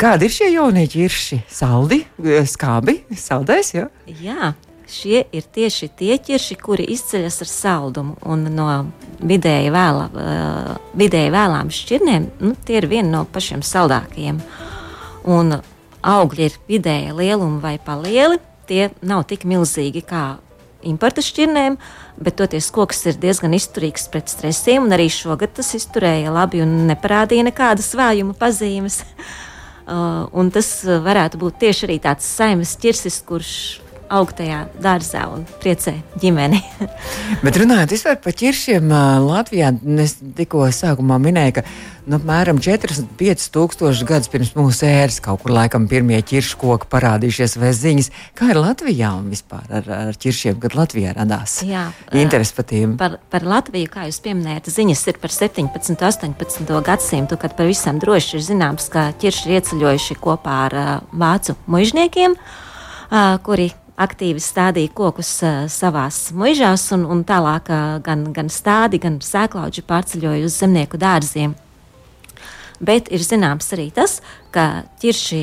Kādi 0.02 0.30
ir 0.30 0.36
šie 0.36 0.52
jaunie 0.54 0.86
ķirši? 0.92 1.42
Saldi, 1.52 2.04
skābi, 2.50 3.02
saldais, 3.20 3.74
jā? 3.76 3.90
Jā. 4.22 4.54
Šie 4.94 5.24
ir 5.34 5.46
tieši 5.56 5.88
tie 5.98 6.18
ķirši, 6.22 6.58
kuri 6.60 6.86
izceļas 6.94 7.40
ar 7.42 7.50
saldumu. 7.50 8.18
Un 8.30 8.44
no 8.54 8.68
vidēji, 9.24 9.72
vēla, 9.74 10.08
uh, 10.12 10.74
vidēji 11.00 11.32
vēlām 11.34 11.72
šķirnēm, 11.74 12.28
nu, 12.44 12.54
tie 12.68 12.78
ir 12.82 12.90
vieni 12.92 13.10
no 13.14 13.24
pašiem 13.26 13.64
saldākajiem. 13.66 14.42
Un 15.34 15.56
augļi 16.04 16.50
ir 16.50 16.58
vidēja 16.68 17.16
lieluma 17.16 17.62
vai 17.64 17.78
palieli. 17.82 18.42
Tie 18.68 18.90
nav 19.04 19.26
tik 19.28 19.48
milzīgi 19.50 20.04
kā 20.08 20.26
importa 20.90 21.24
šķirnēm, 21.24 21.78
bet 22.24 22.38
toties 22.40 22.70
koks 22.74 23.06
ir 23.12 23.20
diezgan 23.22 23.56
izturīgs 23.58 24.10
pret 24.14 24.32
stresiem, 24.32 24.86
un 24.88 24.96
arī 24.96 25.10
šogad 25.12 25.56
tas 25.58 25.74
izturēja 25.78 26.34
labi 26.34 26.64
un 26.64 26.84
neparādīja 26.92 27.48
nekādas 27.52 27.94
vājuma 27.98 28.38
pazīmes. 28.40 29.02
Uh, 29.84 30.30
un 30.32 30.48
tas 30.48 30.68
varētu 30.88 31.36
būt 31.42 31.58
tieši 31.60 31.84
arī 31.84 31.98
tāds 32.00 32.24
saimnes 32.24 32.70
ķirsis, 32.80 33.18
kurš 33.28 33.50
aug 34.14 34.34
tajā 34.38 34.64
dārzā 34.82 35.26
un 35.34 35.48
priecē 35.64 35.96
ģimeni. 36.22 36.62
Bet 37.46 37.58
runājot 37.60 38.22
par 38.24 38.38
ķiršiem 38.38 38.94
Latvijā, 39.24 39.74
es 40.04 40.18
tikko 40.38 40.68
sākumā 40.74 41.18
minēju, 41.22 41.58
ka 41.58 41.64
nu, 42.06 42.18
apmēram 42.20 42.60
45 42.64 43.48
tūkstoši 43.54 44.08
gadus 44.08 44.32
pirms 44.32 44.54
mūsu 44.58 44.86
ēras 44.88 45.20
kaut 45.24 45.44
kur 45.44 45.54
laikam 45.56 45.88
pirmie 45.92 46.20
ķiršu 46.26 46.60
koki 46.62 46.90
parādījušies 46.92 47.58
vai 47.62 47.74
ziņas. 47.78 48.10
Kā 48.38 48.52
ir 48.54 48.60
Latvijā 48.62 49.14
un 49.18 49.30
vispār 49.34 49.70
ar, 49.80 49.92
ar 50.10 50.20
ķiršiem, 50.20 50.60
kad 50.64 50.78
Latvijā 50.78 51.16
radās? 51.18 51.60
Jā, 51.68 51.88
interesi 52.20 52.58
par 52.58 52.68
tiem. 52.70 52.98
Par, 53.00 53.18
par 53.34 53.48
Latviju, 53.48 53.92
kā 53.94 54.08
jūs 54.10 54.22
pieminējat, 54.26 54.72
ziņas 54.74 55.06
ir 55.12 55.22
par 55.24 55.34
17, 55.34 55.96
18 55.98 56.74
gadsimtu, 56.86 57.40
kad 57.42 57.56
pavisam 57.60 58.02
droši 58.04 58.38
ir 58.40 58.46
zināms, 58.52 58.90
ka 58.94 59.10
ķirši 59.22 59.48
ir 59.50 59.62
ieceļojuši 59.62 60.20
kopā 60.24 60.60
ar 60.68 60.78
uh, 60.80 60.92
vācu 61.24 61.58
mužniekiem, 61.72 62.36
uh, 62.38 63.40
kuri 63.46 63.72
aktīvi 64.02 64.42
stādīja 64.42 64.94
kokus 64.96 65.36
uh, 65.46 65.66
savās 65.70 66.32
muižās, 66.36 66.88
un, 66.96 67.06
un 67.06 67.26
tālāk 67.28 67.70
uh, 67.70 68.00
gan, 68.06 68.26
gan 68.34 68.50
stādi, 68.50 69.02
gan 69.04 69.20
sēklauģi 69.22 69.86
pārceļoja 69.90 70.48
uz 70.48 70.58
zemnieku 70.64 71.02
dārziem. 71.02 71.54
Bet 72.84 73.08
ir 73.14 73.22
zināms 73.24 73.70
arī 73.76 73.86
tas, 73.96 74.18
ka 74.52 74.84
ķirši 75.00 75.40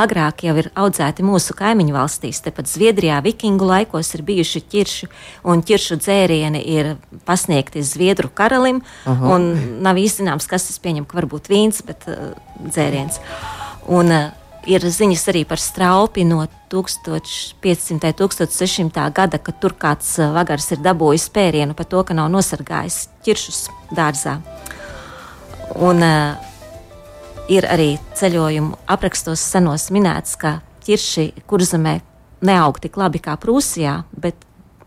agrāk 0.00 0.42
jau 0.44 0.56
ir 0.60 0.68
audzēti 0.76 1.24
mūsu 1.24 1.54
kaimiņu 1.56 1.94
valstīs. 1.94 2.42
Tepat 2.44 2.68
Zviedrijā 2.68 3.22
vikingu 3.24 3.64
laikos 3.68 4.10
ir 4.16 4.24
bijuši 4.26 4.64
ķirši, 4.74 5.08
un 5.48 5.62
ķiršu 5.64 5.98
dzērieni 6.02 6.60
ir 6.74 6.94
pasniegti 7.24 7.84
Zviedru 7.86 8.28
karalim. 8.28 8.82
Nav 9.06 10.00
īsti 10.02 10.24
zināms, 10.24 10.50
kas 10.50 10.68
tas 10.68 10.80
pieņem, 10.82 11.08
ka 11.08 11.22
varbūt 11.22 11.48
vīns, 11.52 11.80
bet 11.86 12.04
uh, 12.10 12.34
dzēriens. 12.66 13.22
Un, 13.88 14.12
uh, 14.12 14.43
ir 14.66 14.84
ziņas 14.84 15.28
arī 15.32 15.44
par 15.48 15.60
straupi 15.60 16.24
no 16.28 16.44
1500. 16.72 17.94
un 17.94 18.00
1600. 18.02 19.10
gada, 19.14 19.38
kad 19.38 19.60
tur 19.60 19.74
kāds 19.78 20.16
uh, 20.18 20.32
vagars 20.34 20.70
ir 20.74 20.82
dabūjis 20.84 21.28
pērienu 21.34 21.76
par 21.76 21.88
to, 21.90 22.02
ka 22.04 22.16
nav 22.16 22.30
nosargājis 22.32 23.08
ķiršus 23.26 23.60
dārzā. 23.94 24.38
Un, 25.74 26.02
uh, 26.04 26.52
ir 27.50 27.66
arī 27.68 27.94
ceļojumu 28.16 28.78
aprakstos 28.90 29.42
senos 29.52 29.90
minēts, 29.94 30.36
ka 30.40 30.58
ķirši 30.84 31.30
kurzemē 31.48 31.98
neaug 32.44 32.80
tik 32.80 32.98
labi 33.00 33.20
kā 33.24 33.36
Prūsijā, 33.40 34.00
bet 34.12 34.36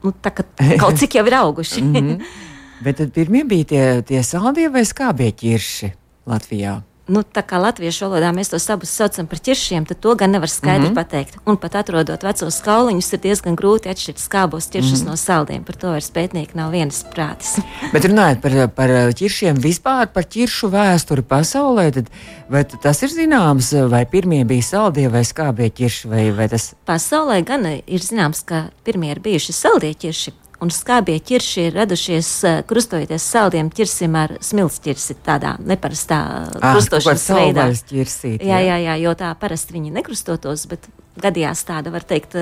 nu, 0.04 0.14
tā, 0.14 0.34
kaut 0.82 1.00
cik 1.00 1.20
jau 1.20 1.26
ir 1.28 1.40
auguši. 1.44 1.82
mm 1.82 1.96
-hmm. 1.96 2.22
Bet 2.86 2.98
tad 2.98 3.10
pirmie 3.14 3.44
bija 3.44 3.66
tie, 3.66 4.02
tie 4.02 4.24
saldie 4.24 4.70
vai 4.70 4.86
skābie 4.86 5.32
ķirši 5.34 5.92
Latvijā? 6.30 6.82
Nu, 7.12 7.24
tā 7.24 7.44
kā 7.48 7.60
latviešu 7.62 8.06
valodā 8.06 8.30
mēs 8.36 8.52
tos 8.52 8.66
abus 8.74 8.92
saucam 8.94 9.28
par 9.30 9.40
ķiršiem, 9.44 9.88
tad 9.88 10.00
to 10.04 10.16
gan 10.20 10.32
nevar 10.36 10.50
skaidri 10.52 10.90
mm 10.90 10.92
-hmm. 10.92 10.96
pateikt. 10.96 11.38
Un 11.46 11.58
pat 11.58 11.76
atrodot 11.76 12.24
vecos 12.24 12.62
kauliņus, 12.62 13.14
ir 13.14 13.20
diezgan 13.20 13.56
grūti 13.56 13.90
atšķirt 13.92 14.20
skābos 14.20 14.70
ķiršus 14.72 15.02
mm 15.02 15.06
-hmm. 15.06 15.10
no 15.10 15.16
saldiem. 15.16 15.64
Par 15.64 15.76
to 15.76 15.88
vairs 15.90 16.12
pētnieki 16.12 16.56
nav 16.56 16.72
vienas 16.72 17.06
prātis. 17.16 17.60
Bet 17.94 18.06
runājot 18.06 18.42
par, 18.42 18.70
par 18.70 18.90
ķiršiem 18.90 19.62
vispār, 19.62 20.08
par 20.08 20.24
ķiršu 20.24 20.70
vēsturi 20.70 21.22
pasaulē, 21.22 21.92
tad 21.92 22.06
vai 22.50 22.64
tas 22.64 23.04
ir 23.04 23.10
zināms, 23.10 23.90
vai 23.90 24.06
pirmie 24.06 24.44
bija 24.46 24.64
saldie 24.64 25.10
vai 25.10 25.24
skābie 25.24 25.70
ķirši? 25.70 26.08
Vai, 26.08 26.32
vai 26.32 26.50
tas... 26.50 26.74
Pasaulē 26.86 27.44
gan 27.46 27.66
ir 27.66 28.00
zināms, 28.00 28.46
ka 28.46 28.70
pirmie 28.84 29.12
ir 29.12 29.20
bijuši 29.20 29.54
saldie 29.54 29.94
ķirši, 29.94 30.32
un 30.64 30.72
skābie 30.74 31.18
ķirši 31.24 31.66
ir 31.68 31.76
radušies 31.78 32.30
krustojoties 32.70 33.26
saldiem 33.34 33.70
ķirsim 33.74 34.16
ar 34.18 34.38
smilšķirsi, 34.44 35.18
tādā 35.26 35.56
neparastā 35.64 36.22
ah, 36.60 36.72
krustošanas 36.74 37.28
veidā. 37.38 37.68
Ķirsīt, 37.92 38.42
jā. 38.42 38.58
jā, 38.58 38.64
jā, 38.72 38.78
jā, 38.88 38.96
jo 39.06 39.14
tā 39.20 39.34
parasti 39.40 39.78
viņi 39.78 39.94
nekrustotos, 40.00 40.66
bet 40.72 40.90
gadījās 41.22 41.64
tāda, 41.68 41.92
var 41.94 42.06
teikt, 42.08 42.36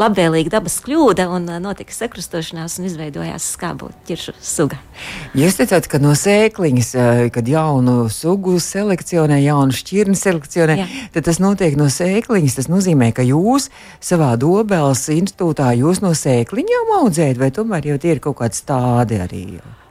labvēlīga 0.00 0.54
dabas 0.56 0.78
kļūda 0.84 1.26
un 1.34 1.48
notika 1.62 1.94
sakrustošanās 1.94 2.78
un 2.80 2.88
izveidojās 2.88 3.46
skābu 3.56 3.90
ķiršu 4.08 4.34
suga. 4.44 4.80
Jūs 5.38 5.58
teicāt, 5.60 5.88
ka 5.90 6.00
no 6.02 6.14
sēkliņas, 6.18 6.90
kad 7.34 7.48
jaunu 7.50 8.08
sugu 8.12 8.56
selekcionē, 8.62 9.40
jaunu 9.44 9.76
šķirni 9.76 10.18
selekcionē, 10.18 10.78
Jā. 10.80 10.88
tad 11.14 11.28
tas 11.28 11.40
notiek 11.42 11.78
no 11.78 11.90
sēkliņas. 11.92 12.58
Tas 12.60 12.70
nozīmē, 12.72 13.12
ka 13.16 13.24
jūs 13.26 13.70
savā 14.04 14.32
dobēlas 14.40 15.06
institūtā 15.14 15.72
jūs 15.78 16.02
no 16.04 16.12
sēkliņām 16.16 16.94
audzējat, 17.00 17.40
vai 17.40 17.52
tomēr 17.54 17.92
jau 17.92 18.00
tie 18.02 18.16
ir 18.16 18.22
kaut 18.24 18.40
kādi 18.42 18.58
stādi 18.58 19.20
arī 19.22 19.44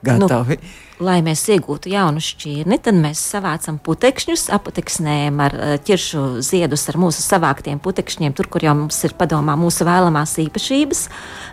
gatavi? 0.06 0.60
Nu, 0.60 0.89
lai 1.04 1.18
mēs 1.24 1.42
iegūtu 1.50 1.90
jaunu 1.92 2.22
šķirni, 2.22 2.78
tad 2.84 2.96
mēs 3.00 3.22
savācam 3.32 3.78
putekšņus, 3.82 4.48
aputeksnējam 4.56 5.42
ar 5.44 5.56
eh, 5.56 5.74
ķiršu 5.86 6.24
ziedus 6.44 6.86
ar 6.92 7.00
mūsu 7.00 7.24
savāktiem 7.24 7.80
putekšņiem, 7.82 8.36
tur, 8.36 8.50
kur 8.52 8.64
jau 8.64 8.76
mums 8.78 9.00
ir 9.08 9.16
padomā 9.18 9.56
mūsu 9.60 9.86
vēlamās 9.88 10.36
īpašības, 10.44 11.04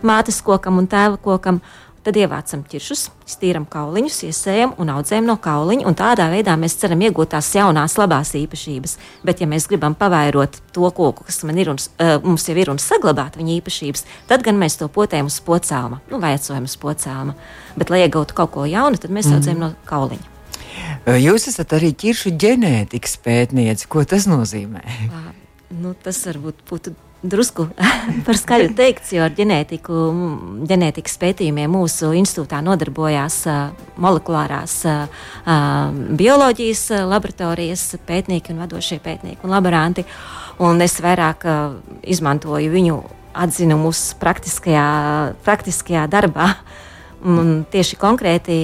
mātes 0.07 0.41
kokam 0.45 0.81
un 0.81 0.89
tēva 0.91 1.19
kokam. 1.23 1.61
Tad 2.07 2.15
ievācam 2.15 2.61
ķiršus, 2.63 3.01
stīram 3.27 3.65
kauliņus, 3.67 4.21
iesējam 4.29 4.77
un 4.79 4.93
audzējam 4.93 5.25
no 5.27 5.33
kauliņa. 5.43 5.91
Tādā 5.99 6.29
veidā 6.31 6.53
mēs 6.55 6.77
ceram 6.79 7.01
iegūt 7.03 7.33
tās 7.33 7.49
jaunās, 7.51 7.97
labās 7.99 8.29
īpašības. 8.39 8.93
Bet, 9.27 9.41
ja 9.43 9.47
mēs 9.51 9.65
gribam 9.67 9.91
pavairot 9.91 10.55
to 10.71 10.87
koku, 10.95 11.25
kas 11.27 11.41
man 11.43 11.59
ir 11.59 11.73
un, 11.73 11.75
uh, 11.75 12.13
mums 12.23 12.47
jau 12.47 12.55
ir 12.55 12.71
un 12.71 12.79
saglabāt 12.79 13.35
viņa 13.35 13.57
īpašības, 13.57 14.05
tad 14.29 14.45
gan 14.47 14.55
mēs 14.55 14.79
to 14.79 14.87
potējam 14.87 15.27
uz 15.27 15.41
pocēluma, 15.43 15.99
nu, 16.07 16.21
vai 16.23 16.31
atsojam 16.37 16.69
uz 16.69 16.77
pocēluma. 16.79 17.35
Bet, 17.75 17.91
lai 17.91 18.05
iegūtu 18.05 18.37
kaut 18.39 18.53
ko 18.55 18.63
jaunu, 18.63 18.95
tad 19.03 19.11
mēs 19.11 19.27
mm. 19.27 19.41
audzējam 19.41 19.59
no 19.65 19.73
kauliņa. 19.91 20.31
Jūs 21.27 21.49
esat 21.51 21.75
arī 21.75 21.91
ķiršu 21.91 22.37
ģenētikas 22.39 23.19
pētniece. 23.27 23.91
Ko 23.91 24.07
tas 24.07 24.29
nozīmē? 24.31 24.85
Uh, 25.09 25.27
nu, 25.83 25.91
tas 26.07 26.23
varbūt 26.29 26.63
būtu 26.71 26.95
drusku 27.29 27.67
par 28.27 28.39
skaļu 28.39 28.71
teikts, 28.77 29.11
jo 29.15 29.25
ar 29.25 29.33
ģenētiku, 29.37 30.03
ģenētikas 30.69 31.17
pētījumiem 31.21 31.71
mūsu 31.77 32.11
institūtā 32.17 32.61
nodarbojās 32.65 33.41
molekulārās 34.01 34.79
bioloģijas 36.21 36.83
laboratorijas 37.07 37.89
pētnieki 38.07 38.53
un 38.53 38.63
vadošie 38.65 38.99
pētnieki 39.03 39.47
un 39.47 39.55
laboranti. 39.55 40.07
Un 40.63 40.81
es 40.81 40.97
vairāk 41.03 41.45
izmantoju 42.09 42.71
viņu 42.73 42.97
atzinumus 43.37 44.15
praktiskajā, 44.17 44.87
praktiskajā 45.45 46.07
darbā. 46.09 46.55
Un 47.27 47.63
tieši 47.69 47.97
konkrēti 47.99 48.57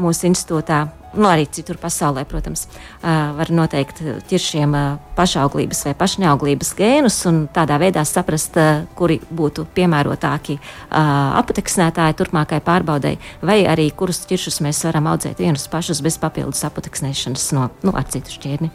mūsu 0.00 0.28
institūtā 0.28 0.86
nu, 1.14 1.26
arī 1.30 1.46
citur 1.50 1.78
pasaulē, 1.80 2.24
protams, 2.28 2.66
var 3.02 3.50
noteikt 3.54 4.02
ķiršiem 4.30 4.74
pašauglības 5.18 5.84
vai 5.88 5.94
pašneauglības 5.98 6.72
gēnus 6.78 7.18
un 7.30 7.42
tādā 7.54 7.80
veidā 7.82 8.04
saprast, 8.08 8.58
kuri 8.98 9.20
būtu 9.30 9.66
piemērotāki 9.76 10.58
apateksnētāji 10.90 12.18
turpmākai 12.20 12.60
pārbaudai, 12.66 13.16
vai 13.42 13.62
arī 13.68 13.90
kurus 13.96 14.24
ķiršus 14.30 14.60
mēs 14.66 14.82
varam 14.88 15.10
audzēt 15.12 15.42
vienus 15.42 15.68
pašus 15.70 16.02
bez 16.04 16.18
papildus 16.22 16.64
apateksnēšanas 16.68 17.50
no 17.56 17.70
nu, 17.86 17.94
ar 17.94 18.06
citu 18.10 18.36
šķirni. 18.36 18.70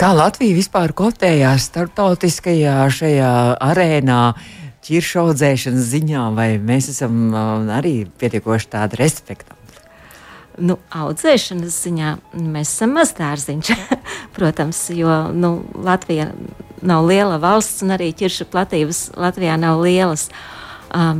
Kā 0.00 0.10
Latvija 0.16 0.56
vispār 0.56 0.94
kotējās 0.96 1.68
starptautiskajā 1.70 2.80
šajā 2.90 3.32
arēnā? 3.70 4.24
ķiršu 4.82 5.20
audzēšanas 5.22 5.90
ziņā, 5.92 6.26
vai 6.34 6.48
mēs 6.58 6.90
esam 6.90 7.30
arī 7.70 8.02
pietiekoši 8.18 8.72
tādi 8.72 8.98
respektabli? 8.98 9.61
Nu, 10.62 10.76
audzēšanas 10.94 11.76
ziņā 11.86 12.14
mēs 12.38 12.70
esam 12.76 12.92
mazdārziņš, 12.94 13.72
protams, 14.36 14.84
jo 14.94 15.16
nu, 15.34 15.56
Latvija 15.74 16.30
nav 16.82 17.06
liela 17.06 17.38
valsts 17.42 17.82
un 17.82 17.94
arī 17.96 18.12
ķiršu 18.14 18.46
platības 18.52 19.08
Latvijā 19.18 19.56
nav 19.58 19.82
lielas. 19.82 20.28
Uh, 20.30 20.60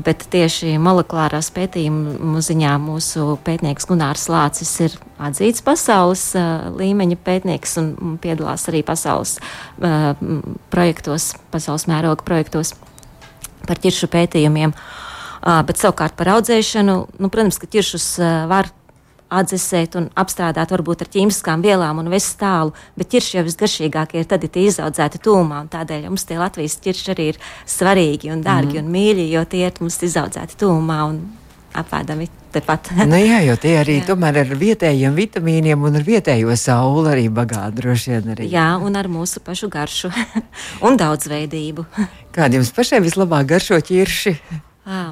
bet 0.05 0.27
tieši 0.33 0.75
molekulārās 0.83 1.49
pētījumu 1.55 2.41
ziņā 2.45 2.75
mūsu 2.83 3.39
pētnieks 3.47 3.87
Gunārs 3.89 4.27
Lācis 4.29 4.73
ir 4.85 4.97
atzīts 5.23 5.65
pasaules 5.65 6.27
uh, 6.37 6.69
līmeņa 6.77 7.17
pētnieks 7.25 7.79
un 7.81 8.19
piedalās 8.21 8.67
arī 8.69 8.83
pasaules 8.85 9.39
uh, 9.41 10.13
projektos, 10.73 11.33
pasaules 11.55 11.89
mēroga 11.89 12.27
projektos 12.27 12.75
par 13.65 13.81
ķiršu 13.81 14.11
pētījumiem. 14.13 14.75
Bet 15.43 15.79
savukārt 15.79 16.15
par 16.15 16.29
audzēšanu, 16.37 16.93
nu, 17.19 17.29
protams, 17.31 17.57
ka 17.59 17.67
ķiršus 17.71 18.05
var 18.51 18.69
atdzesēt 19.41 19.97
un 20.01 20.09
apstrādāt 20.19 20.73
varbūt 20.75 21.05
ar 21.05 21.11
ķīmiskām 21.13 21.65
vielām 21.65 22.03
un 22.03 22.11
vest 22.13 22.37
tālu, 22.41 22.75
bet 22.99 23.13
ķirši 23.15 23.39
jau 23.39 23.47
visgaršīgākie 23.49 24.23
ir 24.23 24.29
tad, 24.31 24.45
ja 24.45 24.53
tie 24.53 24.67
izaudzēti 24.69 25.23
tūmā, 25.25 25.65
un 25.65 25.71
tādēļ 25.73 26.09
mums 26.11 26.27
tie 26.29 26.41
Latvijas 26.41 26.79
ķirši 26.85 27.15
arī 27.15 27.31
ir 27.33 27.41
svarīgi 27.69 28.33
un 28.35 28.45
dārgi 28.45 28.79
mm. 28.79 28.85
un 28.85 28.93
mīļi, 28.97 29.31
jo 29.33 29.45
tie 29.49 29.67
ir 29.69 29.83
mums 29.83 30.01
izaudzēti 30.09 30.59
tūmā 30.63 31.01
un 31.09 31.23
apēdami 31.79 32.29
tepat. 32.53 32.93
nu, 33.11 33.19
jā, 33.19 33.41
jo 33.47 33.57
tie 33.61 33.75
arī 33.81 33.99
jā. 34.01 34.07
tomēr 34.13 34.43
ar 34.43 34.55
vietējiem 34.61 35.17
vitamīniem 35.17 35.89
un 35.89 35.99
ar 36.01 36.07
vietējo 36.07 36.57
sauli 36.61 37.13
arī 37.15 37.27
bagāti 37.33 37.81
droši 37.81 38.15
vien 38.15 38.33
arī. 38.37 38.49
Jā, 38.53 38.69
un 38.83 38.99
ar 38.99 39.09
mūsu 39.13 39.43
pašu 39.45 39.71
garšu 39.73 40.13
un 40.87 41.01
daudzveidību. 41.01 41.87
Kādi 42.37 42.61
jums 42.61 42.73
pašai 42.77 43.03
vislabāk 43.05 43.49
garšo 43.55 43.81
ķirši? 43.89 44.37
À. 44.85 45.05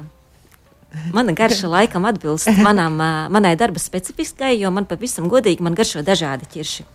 Mana 1.13 1.31
garša 1.31 1.69
laikam 1.71 2.05
atbilst 2.09 2.49
manām, 2.59 2.97
manai 3.31 3.53
darba 3.59 3.79
specifiskai, 3.79 4.57
jo 4.59 4.71
man 4.75 4.87
pavisam 4.89 5.29
godīgi 5.31 5.63
man 5.63 5.77
garšo 5.77 6.03
dažādi 6.03 6.49
ķirši. 6.51 6.87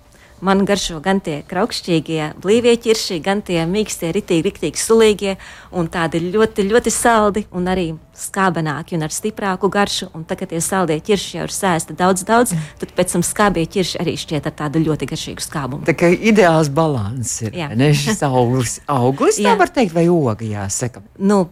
Man 0.45 0.67
garšo 0.69 0.99
gan 1.01 1.23
tie 1.25 1.39
kraukšķīgie, 1.49 2.35
blīvie 2.45 2.75
ķirši, 2.85 3.17
gan 3.25 3.41
tie 3.41 3.63
mīkstie, 3.65 4.11
ritīgi, 4.13 4.43
riktīgi 4.45 4.81
sulīgie, 4.83 5.37
un 5.73 5.89
tādi 5.89 6.21
ļoti, 6.27 6.67
ļoti 6.69 6.93
saldi, 6.93 7.47
un 7.57 7.71
arī 7.73 7.87
skābenāki 8.17 8.99
un 8.99 9.07
ar 9.07 9.15
stiprāku 9.17 9.71
garšu. 9.73 10.11
Un 10.13 10.27
tagad 10.29 10.53
tie 10.53 10.61
saldie 10.61 10.99
ķirši 11.01 11.39
jau 11.39 11.47
ir 11.49 11.57
sēsti 11.57 11.97
daudz, 11.97 12.27
daudz, 12.29 12.53
tad 12.83 12.93
pēc 12.99 13.17
tam 13.17 13.25
skābie 13.25 13.65
ķirši 13.65 14.03
arī 14.05 14.19
šķiet 14.21 14.51
ar 14.51 14.57
tādu 14.61 14.85
ļoti 14.85 15.09
garšīgu 15.09 15.47
skābumu. 15.47 15.89
Tā 15.89 15.97
kā 15.97 16.13
ideāls 16.13 16.69
balans 16.69 17.33
ir. 17.47 17.57
Jā. 17.57 17.71
Ne 17.73 17.95
šis 17.97 18.21
auglis, 18.29 18.83
auglis 18.93 19.41
tā 19.41 19.57
var 19.57 19.73
teikt, 19.73 19.97
vai 19.97 20.05
oga 20.13 20.45
jāsaka? 20.45 21.01
Nu, 21.17 21.47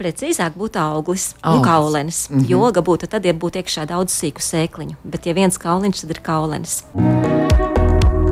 precīzāk 0.00 0.56
būtu 0.56 0.80
auglis 0.80 1.34
un 1.34 1.52
Auglis. 1.52 1.66
kaulenis. 1.68 2.18
Mm 2.30 2.38
-hmm. 2.38 2.50
Joga 2.50 2.80
būtu 2.80 3.06
tad, 3.06 3.24
ja 3.24 3.32
būtu 3.32 3.62
iekšā 3.62 3.86
daudz 3.86 4.12
sīku 4.12 4.40
sēkliņu, 4.40 4.96
bet 5.04 5.26
ja 5.26 5.34
viens 5.34 5.58
kauliņš, 5.58 6.00
tad 6.00 6.10
ir 6.10 6.20
kaulenis. 6.22 6.84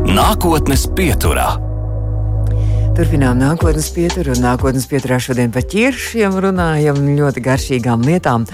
Nākotnes 0.08 0.86
pieturā. 0.96 1.48
Turpinām 2.96 3.38
nākotnes 3.38 3.92
pieturu, 3.94 4.32
un 4.34 4.42
nākotnes 4.42 4.88
pieturā 4.90 5.20
šodien 5.22 5.52
par 5.54 5.62
ķiršiem 5.62 6.32
runājam 6.42 6.96
ļoti 7.18 7.40
garšīgām 7.40 8.02
lietām 8.02 8.46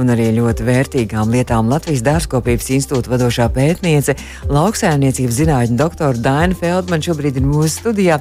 un 0.00 0.12
arī 0.12 0.28
ļoti 0.36 0.64
vērtīgām 0.66 1.32
lietām 1.34 1.70
Latvijas 1.70 2.04
Dārzkopības 2.06 2.68
institūta 2.76 3.12
vadošā 3.12 3.48
pētniece, 3.54 4.16
lauksaimniecības 4.52 5.38
zinātņu 5.40 5.78
doktora 5.80 6.22
Daina 6.22 6.56
Feldman 6.58 7.04
šobrīd 7.04 7.40
ir 7.40 7.46
mūsu 7.46 7.72
studijā. 7.80 8.18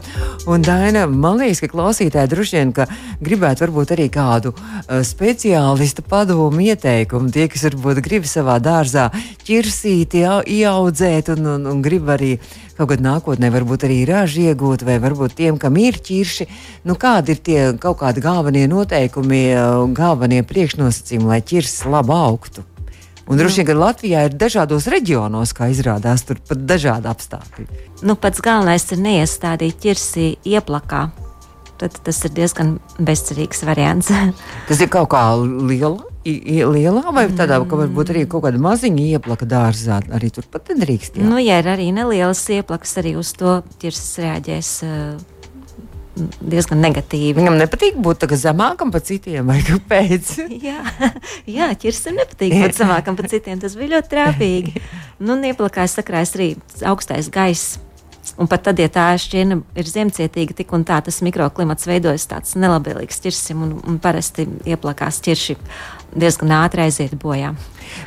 Un 0.49 0.65
Daina, 0.65 1.05
man 1.09 1.39
liekas, 1.41 1.63
ka 1.63 1.71
klausītāji 1.73 2.31
droši 2.31 2.59
vien 2.59 2.73
gribētu 3.23 3.65
varbūt 3.65 3.95
arī 3.95 4.09
kādu 4.13 4.53
uh, 4.55 5.01
speciālistu 5.05 6.05
padomu 6.07 6.63
ieteikumu. 6.65 7.31
Tie, 7.35 7.47
kas 7.51 7.67
varbūt 7.69 8.03
grib 8.05 8.27
savā 8.29 8.57
dārzā 8.63 9.09
ķirsīti 9.45 10.25
ieaudzēt 10.25 11.33
un, 11.35 11.51
un, 11.55 11.67
un 11.73 11.83
grib 11.85 12.09
arī 12.15 12.35
kaut 12.75 12.91
kad 12.91 13.03
nākotnē 13.03 13.49
varbūt 13.53 13.87
arī 13.87 14.01
ražu 14.09 14.45
iegūt, 14.49 14.83
vai 14.87 14.99
varbūt 15.03 15.37
tiem, 15.39 15.59
kam 15.61 15.77
ir 15.79 15.99
ķirši, 16.03 16.47
nu 16.87 16.97
kādi 16.99 17.35
ir 17.35 17.41
tie 17.43 17.59
kaut 17.81 18.01
kādi 18.03 18.23
galvenie 18.23 18.65
noteikumi, 18.71 19.43
galvenie 19.95 20.43
priekšnosacījumi, 20.47 21.29
lai 21.31 21.41
ķirsis 21.45 21.85
labi 21.89 22.15
augtu. 22.15 22.65
Un 23.25 23.39
droši 23.41 23.63
vien, 23.63 23.67
ka 23.71 23.75
Latvijā 23.79 24.25
ir 24.27 24.35
dažādos 24.37 24.85
reģionos, 24.91 25.55
kā 25.57 25.71
izrādās, 25.73 26.21
tur 26.27 26.37
pat 26.45 26.61
dažādi 26.69 27.09
apstākļi. 27.09 27.65
Nu, 28.05 28.13
pats 28.21 28.43
galvenais 28.45 28.85
ir 28.93 29.01
neiestādīt 29.01 29.79
ķirsi 29.81 30.35
ieplakā. 30.45 31.07
Tad 31.81 31.97
tas 32.05 32.21
ir 32.27 32.35
diezgan 32.37 32.75
bezcerīgs 33.01 33.65
variants. 33.67 34.11
tas 34.69 34.83
ir 34.83 34.91
kaut 34.93 35.09
kā 35.15 35.23
liela 35.41 36.14
lielā 36.25 37.13
vai 37.13 37.27
tādā, 37.29 37.59
ka 37.69 37.79
varbūt 37.79 38.11
arī 38.13 38.25
kaut 38.29 38.47
kāda 38.47 38.61
maziņa 38.61 39.05
ieplaka 39.15 39.47
dārzā 39.49 40.01
arī 40.15 40.31
turpat 40.33 40.73
nedrīkst? 40.73 41.21
Jā? 41.21 41.29
Nu, 41.29 41.37
ja 41.41 41.59
ir 41.61 41.69
arī 41.69 41.91
nelielas 41.95 42.41
ieplakas, 42.49 42.97
arī 43.01 43.15
uz 43.21 43.31
to 43.37 43.59
ķirsis 43.81 44.19
reaģēs. 44.25 44.75
Uh, 44.85 45.31
diezgan 46.39 46.79
negatīvi. 46.83 47.35
Viņam 47.39 47.57
nepatīk 47.59 47.97
būt 47.99 48.25
zemākam 48.39 48.91
par 48.93 49.03
citiem, 49.05 49.47
vai 49.47 49.59
kāpēc? 49.65 50.35
jā, 50.69 50.79
jā 51.49 51.71
ķirsim 51.81 52.19
nepatīk 52.19 52.55
būt 52.55 52.77
zemākam 52.81 53.17
par 53.19 53.29
citiem. 53.31 53.59
Tas 53.61 53.75
bija 53.79 53.97
ļoti 53.97 54.13
trāpīgi. 54.13 54.85
Nu, 55.19 55.37
ieplakās 55.43 55.97
sakrājas 55.99 56.35
arī 56.37 56.53
augstais 56.87 57.31
gaiss. 57.33 57.81
Un 58.41 58.49
pat 58.49 58.63
tad, 58.65 58.79
ja 58.81 58.89
tā 58.89 59.11
šķirne 59.21 59.59
ir 59.77 59.87
ziemcietīga, 59.87 60.55
tik 60.57 60.71
un 60.73 60.81
tā 60.87 60.97
tas 61.05 61.21
mikroklimats 61.23 61.85
veidojas 61.85 62.25
tāds 62.27 62.55
nelabvēlīgs 62.57 63.21
ķirsim, 63.21 63.61
un, 63.61 63.75
un 63.85 63.99
parasti 64.01 64.47
ieplakās 64.65 65.21
ķirši 65.23 65.55
diezgan 66.15 66.53
ātri 66.61 66.85
aiziet 66.85 67.15
bojā. 67.21 67.53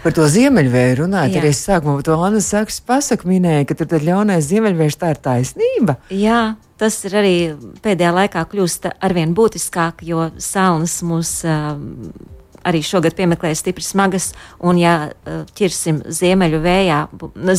Par 0.03 0.15
to 0.17 0.27
ziemeļvēju 0.29 1.03
runājot, 1.03 1.37
arī 1.41 1.53
es 1.53 1.61
sākumā 1.67 2.01
to 2.07 2.17
Anna 2.17 2.41
Saks 2.45 2.81
pasaku 2.85 3.31
minēja, 3.31 3.67
ka 3.69 3.77
tur 3.79 4.05
ļaunais 4.05 4.49
ziemeļvējš 4.51 4.99
tā 5.01 5.13
ir 5.15 5.21
taisnība. 5.25 5.99
Jā, 6.13 6.41
tas 6.81 6.99
ir 7.09 7.15
arī 7.21 7.37
pēdējā 7.85 8.11
laikā 8.23 8.43
kļūst 8.51 8.91
arvien 8.95 9.37
būtiskāk, 9.39 10.03
jo 10.09 10.31
salnas 10.43 11.01
mūs. 11.07 11.39
Uh, 11.47 12.35
arī 12.69 12.83
šogad 12.85 13.15
piemeklēja 13.17 13.57
stipri 13.57 13.85
smagas, 13.87 14.33
un, 14.61 14.77
ja 14.81 15.11
ķersim 15.57 16.03
ziemeļu 16.05 16.59
vējā, 16.61 16.99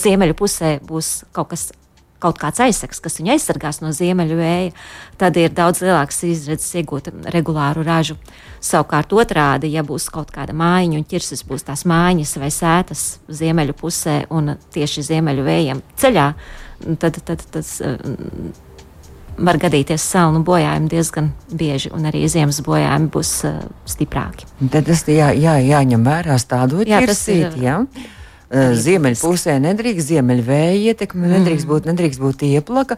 ziemeļu 0.04 0.36
pusē 0.38 0.76
būs 0.86 1.24
kaut 1.34 1.54
kas 1.54 1.70
kaut 2.20 2.40
kāds 2.42 2.62
aizsaks, 2.64 3.02
kas 3.04 3.20
viņu 3.20 3.34
aizsargās 3.36 3.82
no 3.84 3.92
ziemeļu 3.96 4.38
vēja, 4.40 4.72
tad 5.22 5.38
ir 5.40 5.54
daudz 5.56 5.82
lielāks 5.84 6.24
izredzes 6.28 6.76
iegūt 6.82 7.12
regulāru 7.34 7.84
ražu. 7.88 8.18
Savukārt 8.64 9.14
otrādi, 9.16 9.72
ja 9.74 9.84
būs 9.88 10.10
kaut 10.14 10.34
kāda 10.36 10.56
mājiņa 10.58 11.00
un 11.00 11.06
ķirsis 11.08 11.46
būs 11.48 11.68
tās 11.70 11.86
mājiņas 11.90 12.36
vai 12.42 12.52
sētas 12.54 13.06
ziemeļu 13.42 13.76
pusē 13.80 14.22
un 14.36 14.58
tieši 14.76 15.06
ziemeļu 15.12 15.46
vējiem 15.48 15.84
ceļā, 16.00 16.32
tad, 17.00 17.22
tad 17.28 17.46
tas 17.56 17.78
mm, 17.86 18.52
var 19.40 19.60
gadīties 19.62 20.04
salnu 20.04 20.42
bojājumi 20.48 20.92
diezgan 20.92 21.32
bieži, 21.56 21.92
un 21.96 22.08
arī 22.10 22.26
ziemas 22.32 22.60
bojājumi 22.66 23.12
būs 23.14 23.34
uh, 23.48 23.60
stiprāki. 23.88 24.48
Tad 24.72 24.88
tas 24.90 25.06
jā, 25.08 25.32
jā, 25.38 25.56
jāņem 25.64 26.06
vērā 26.06 26.40
stādot 26.42 26.88
jā, 26.90 27.02
ķirsīt, 27.04 27.46
ir, 27.56 27.60
jā? 27.64 27.78
Uh, 28.50 28.72
Ziemeļpusē 28.74 29.60
nedrīkst, 29.62 30.08
ziemeļvēja 30.10 30.94
ietekme 30.94 31.22
mm. 31.22 31.34
nedrīkst 31.36 31.68
būt, 31.70 31.86
nedrīkst 31.92 32.22
būt 32.24 32.46
ieplaka, 32.48 32.96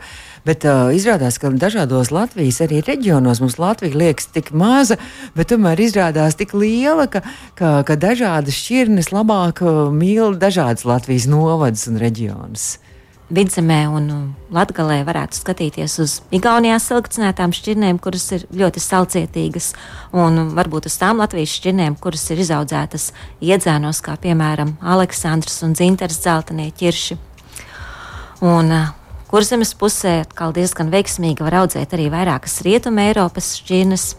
bet 0.48 0.64
uh, 0.64 0.94
izrādās, 0.96 1.42
ka 1.44 1.52
dažādos 1.52 2.14
Latvijas 2.16 2.62
arī 2.64 2.80
reģionos 2.88 3.42
mums 3.44 3.58
Latvija 3.60 4.00
liekas 4.00 4.30
tik 4.32 4.54
maza, 4.56 4.96
bet 5.36 5.52
tomēr 5.52 5.82
izrādās 5.84 6.40
tik 6.40 6.56
liela, 6.56 7.10
ka, 7.12 7.20
ka, 7.60 7.74
ka 7.84 8.00
dažādas 8.00 8.56
šķirnes 8.56 9.12
labāk 9.12 9.60
uh, 9.66 9.82
mīl 9.92 10.40
dažādas 10.40 10.88
Latvijas 10.88 11.28
novadus 11.28 11.84
un 11.92 12.00
reģionus. 12.00 12.78
Vidzemē 13.32 13.86
un 13.88 14.08
Latvijā 14.52 15.06
varētu 15.08 15.38
skatīties 15.40 15.94
uz 16.04 16.16
Igaunijā 16.36 16.76
selekcionētām 16.84 17.54
šķirnēm, 17.56 18.00
kuras 18.04 18.26
ir 18.36 18.44
ļoti 18.52 18.84
salcietīgas, 18.84 19.70
un 20.12 20.52
varbūt 20.58 20.90
uz 20.90 20.98
tām 21.00 21.24
Latvijas 21.24 21.54
šķirnēm, 21.56 21.96
kuras 22.04 22.26
ir 22.34 22.42
izaudzētas 22.44 23.12
iedzēnos, 23.40 24.04
kā 24.04 24.18
piemēram 24.20 24.76
Aleksandrs 24.84 25.62
un 25.64 25.78
Dzinters 25.80 26.20
dzeltenie 26.26 26.74
ķirši. 26.76 27.18
Un, 28.44 28.76
Kurzemes 29.32 29.70
pusē 29.80 30.18
atkal 30.26 30.52
diezgan 30.52 30.90
veiksmīgi 30.92 31.46
var 31.46 31.62
audzēt 31.62 31.94
arī 31.96 32.10
vairākas 32.12 32.58
rietumē 32.66 33.14
Eiropas 33.14 33.54
šķirnes, 33.62 34.10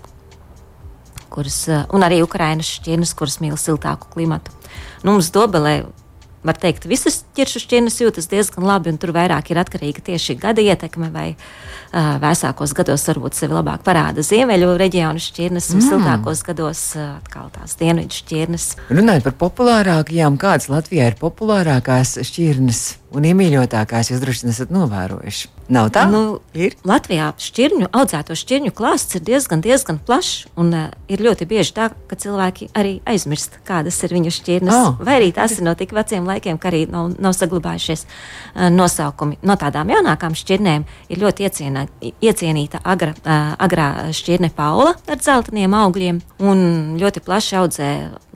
kuras, 1.29 1.59
un 1.93 2.07
arī 2.07 2.23
Ukrainas 2.25 2.71
šķirnes, 2.79 3.13
kuras 3.19 3.37
mīl 3.45 3.59
siltāku 3.61 4.09
klimatu. 4.15 4.57
Nu, 5.03 5.13
mums 5.13 5.29
Dobelē 5.35 5.83
var 6.43 6.57
teikt, 6.59 6.89
visas 6.89 7.23
ķiršu 7.37 7.63
šķirnes 7.65 7.99
jūtas 8.03 8.29
diezgan 8.31 8.67
labi, 8.69 8.93
un 8.93 9.01
tur 9.01 9.15
vairāk 9.17 9.53
ir 9.53 9.61
atkarīga 9.63 10.05
tieši 10.07 10.37
gada 10.41 10.65
ietekme, 10.65 11.11
vai 11.15 11.27
uh, 11.35 12.17
vēsākos 12.23 12.75
gados 12.77 13.07
varbūt 13.09 13.39
sevi 13.39 13.57
labāk 13.57 13.85
parāda 13.87 14.25
ziemeļu 14.27 14.75
reģionu 14.81 15.23
šķirnes, 15.23 15.71
un 15.75 15.81
mm. 15.81 15.89
siltākos 15.89 16.45
gados 16.47 16.85
uh, 16.99 17.17
atkal 17.23 17.53
tās 17.55 17.77
dienvidu 17.81 18.21
šķirnes. 18.21 18.69
Runājot 18.93 19.29
par 19.31 19.39
populārākajām, 19.47 20.41
kādas 20.41 20.69
Latvijā 20.73 21.13
ir 21.13 21.21
populārākās 21.21 22.19
šķirnes 22.29 22.85
un 23.17 23.27
iemīļotākās, 23.29 24.13
jūs 24.13 24.23
droši 24.23 24.47
vien 24.47 24.55
esat 24.55 24.73
novērojuši? 24.73 25.51
Nav 25.73 25.89
tā? 25.95 26.05
Nu, 26.11 26.41
ir. 26.59 26.75
Latvijā 26.89 27.31
šķirņu, 27.41 27.89
audzēto 27.97 28.35
šķirņu 28.37 28.73
klāsts 28.77 29.17
ir 29.17 29.23
diezgan, 29.25 29.63
diezgan 29.65 30.01
plašs. 30.05 30.49
Un 30.61 30.73
uh, 30.77 30.89
ir 31.13 31.23
ļoti 31.25 31.47
bieži 31.49 31.75
tā, 31.77 31.89
ka 32.11 32.19
cilvēki 32.19 32.69
arī 32.79 32.99
aizmirst, 33.09 33.61
kādas 33.69 34.01
ir 34.05 34.13
viņu 34.17 34.33
šķirnes. 34.37 34.75
Oh. 34.75 34.99
Vai 35.01 35.21
arī 35.21 35.31
tās 35.37 35.57
ir 35.57 35.67
no 35.67 35.75
tik 35.79 35.95
veciem 35.97 36.29
laikiem, 36.29 36.61
ka 36.61 36.69
arī 36.73 36.85
nav, 36.91 37.13
nav 37.23 37.37
saglabājušies 37.37 38.05
uh, 38.05 38.69
nosaukumi. 38.73 39.39
No 39.47 39.57
tādām 39.61 39.93
jaunākām 39.93 40.37
šķirnēm 40.39 40.87
ir 41.13 41.23
ļoti 41.23 41.49
iecienā, 41.49 41.87
iecienīta 42.13 42.83
agra, 42.85 43.15
uh, 43.23 43.53
agrā 43.63 43.89
šķirne 44.15 44.53
Paula 44.57 44.97
ar 45.07 45.23
zeltainiem 45.23 45.75
augļiem. 45.79 46.23
Un 46.43 46.65
ļoti 47.01 47.25
plaši 47.25 47.59
audzē 47.63 47.91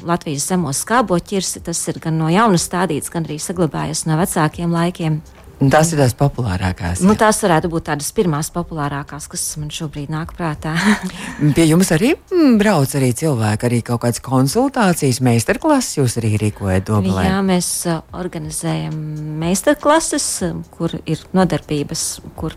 Latvijas 0.06 0.48
zemos 0.50 0.84
skābo 0.84 1.18
ķirsi. 1.18 1.64
Tas 1.66 1.82
ir 1.90 2.00
gan 2.02 2.18
no 2.20 2.30
jauna 2.32 2.60
stādīts, 2.60 3.12
gan 3.12 3.26
arī 3.28 3.40
saglabājies 3.42 4.06
no 4.08 4.18
vecākiem 4.20 4.72
laikiem. 4.72 5.20
Tas 5.56 5.88
ir 5.88 6.00
tās 6.02 6.12
populārākās. 6.12 7.00
Nu, 7.06 7.14
tās 7.16 7.38
varētu 7.40 7.70
būt 7.72 7.86
tādas 7.88 8.10
pirmās 8.12 8.50
populārākās, 8.52 9.24
kas 9.32 9.44
man 9.56 9.70
šobrīd 9.72 10.10
nāk 10.12 10.34
prātā. 10.36 10.74
Pie 11.56 11.64
jums 11.64 11.88
arī 11.96 12.12
mm, 12.12 12.58
brauc 12.60 12.92
arī 12.98 13.08
cilvēki, 13.16 13.68
arī 13.70 13.78
kaut 13.86 14.02
kādas 14.04 14.20
konsultācijas, 14.24 15.22
meistarklases 15.24 15.96
jūs 15.96 16.18
arī 16.20 16.34
rīkojat 16.44 16.90
Dobelē. 16.90 17.24
Jā, 17.30 17.40
mēs 17.46 17.70
uh, 17.88 18.02
organizējam 18.20 19.00
meistarklases, 19.40 20.28
kur 20.76 20.92
ir 21.08 21.24
nodarbības, 21.36 22.04
kur 22.36 22.56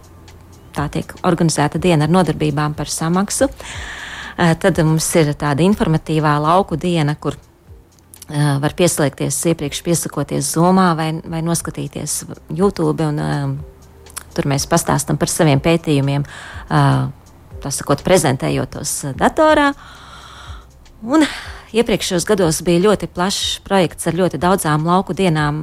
tā 0.75 0.89
tiek 0.91 1.15
organizēta 1.23 1.79
diena 1.79 2.03
ar 2.03 2.15
nodarbībām 2.19 2.75
par 2.75 2.91
samaksu. 2.91 3.47
Uh, 3.47 4.57
tad 4.59 4.83
mums 4.83 5.07
ir 5.15 5.31
tāda 5.39 5.63
informatīvā 5.63 6.35
lauku 6.43 6.75
diena, 6.75 7.15
kur 7.15 7.39
var 8.29 8.75
pieslēgties 8.77 9.37
iepriekš, 9.51 9.81
piesakoties 9.85 10.53
Zomā 10.53 10.91
vai, 10.97 11.11
vai 11.25 11.41
noskatīties 11.45 12.19
YouTube. 12.53 13.07
Un, 13.09 13.19
uh, 13.19 14.25
tur 14.37 14.49
mēs 14.49 14.67
pastāstām 14.69 15.17
par 15.19 15.31
saviem 15.31 15.61
pētījumiem, 15.63 16.25
uh, 16.25 17.07
tā 17.63 17.71
sakot, 17.73 18.03
prezentējot 18.05 18.75
tos 18.77 18.93
datorā. 19.17 19.71
Un 21.03 21.25
Iepriekšējos 21.69 22.25
gados 22.25 22.63
bija 22.65 22.81
ļoti 22.87 23.05
plašs 23.13 23.59
projekts 23.61 24.07
ar 24.09 24.15
ļoti 24.17 24.39
daudzām 24.41 24.87
lauku 24.89 25.13
dienām 25.13 25.59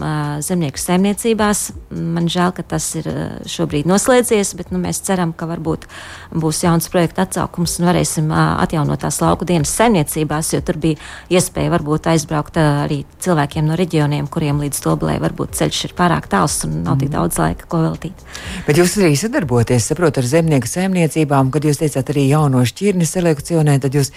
zemnieku 0.47 0.79
saimniecībās. 0.79 1.73
Man 1.91 2.29
žēl, 2.31 2.53
ka 2.55 2.63
tas 2.63 2.85
ir 3.01 3.09
šobrīd 3.51 3.89
noslēdzies, 3.91 4.53
bet 4.55 4.71
nu, 4.71 4.79
mēs 4.79 5.01
ceram, 5.03 5.33
ka 5.35 5.49
varbūt 5.51 5.89
būs 6.31 6.63
jauns 6.63 6.87
projekta 6.93 7.25
atsaukums 7.27 7.75
un 7.81 7.89
varēsim 7.89 8.31
atjaunot 8.31 9.03
tās 9.03 9.19
lauku 9.19 9.49
dienas 9.49 9.73
saimniecībās, 9.75 10.53
jo 10.55 10.61
tur 10.63 10.79
bija 10.79 11.01
iespēja 11.41 11.73
varbūt 11.75 12.07
aizbraukt 12.13 12.61
arī 12.63 13.01
cilvēkiem 13.27 13.67
no 13.67 13.75
reģioniem, 13.75 14.31
kuriem 14.31 14.63
līdz 14.63 14.85
Dobelē 14.87 15.19
varbūt 15.27 15.59
ceļš 15.59 15.83
ir 15.89 15.97
pārāk 15.99 16.31
tāls 16.31 16.61
un 16.69 16.85
nav 16.85 16.95
mm. 16.95 17.03
tik 17.03 17.13
daudz 17.17 17.43
laika, 17.43 17.67
ko 17.67 17.83
veltīt. 17.83 18.23
Bet 18.69 18.79
jūs 18.79 18.95
arī 19.03 19.19
sadarbojaties, 19.19 19.91
saprotat, 19.91 20.23
ar 20.23 20.31
zemnieku 20.37 20.71
saimniecībām, 20.71 21.51
kad 21.51 21.67
jūs 21.67 21.83
teicāt 21.83 22.15
arī 22.15 22.29
jauno 22.31 22.63
šķirni 22.63 23.11
selekcionē, 23.11 23.79
tad 23.83 23.99
jūs 23.99 24.15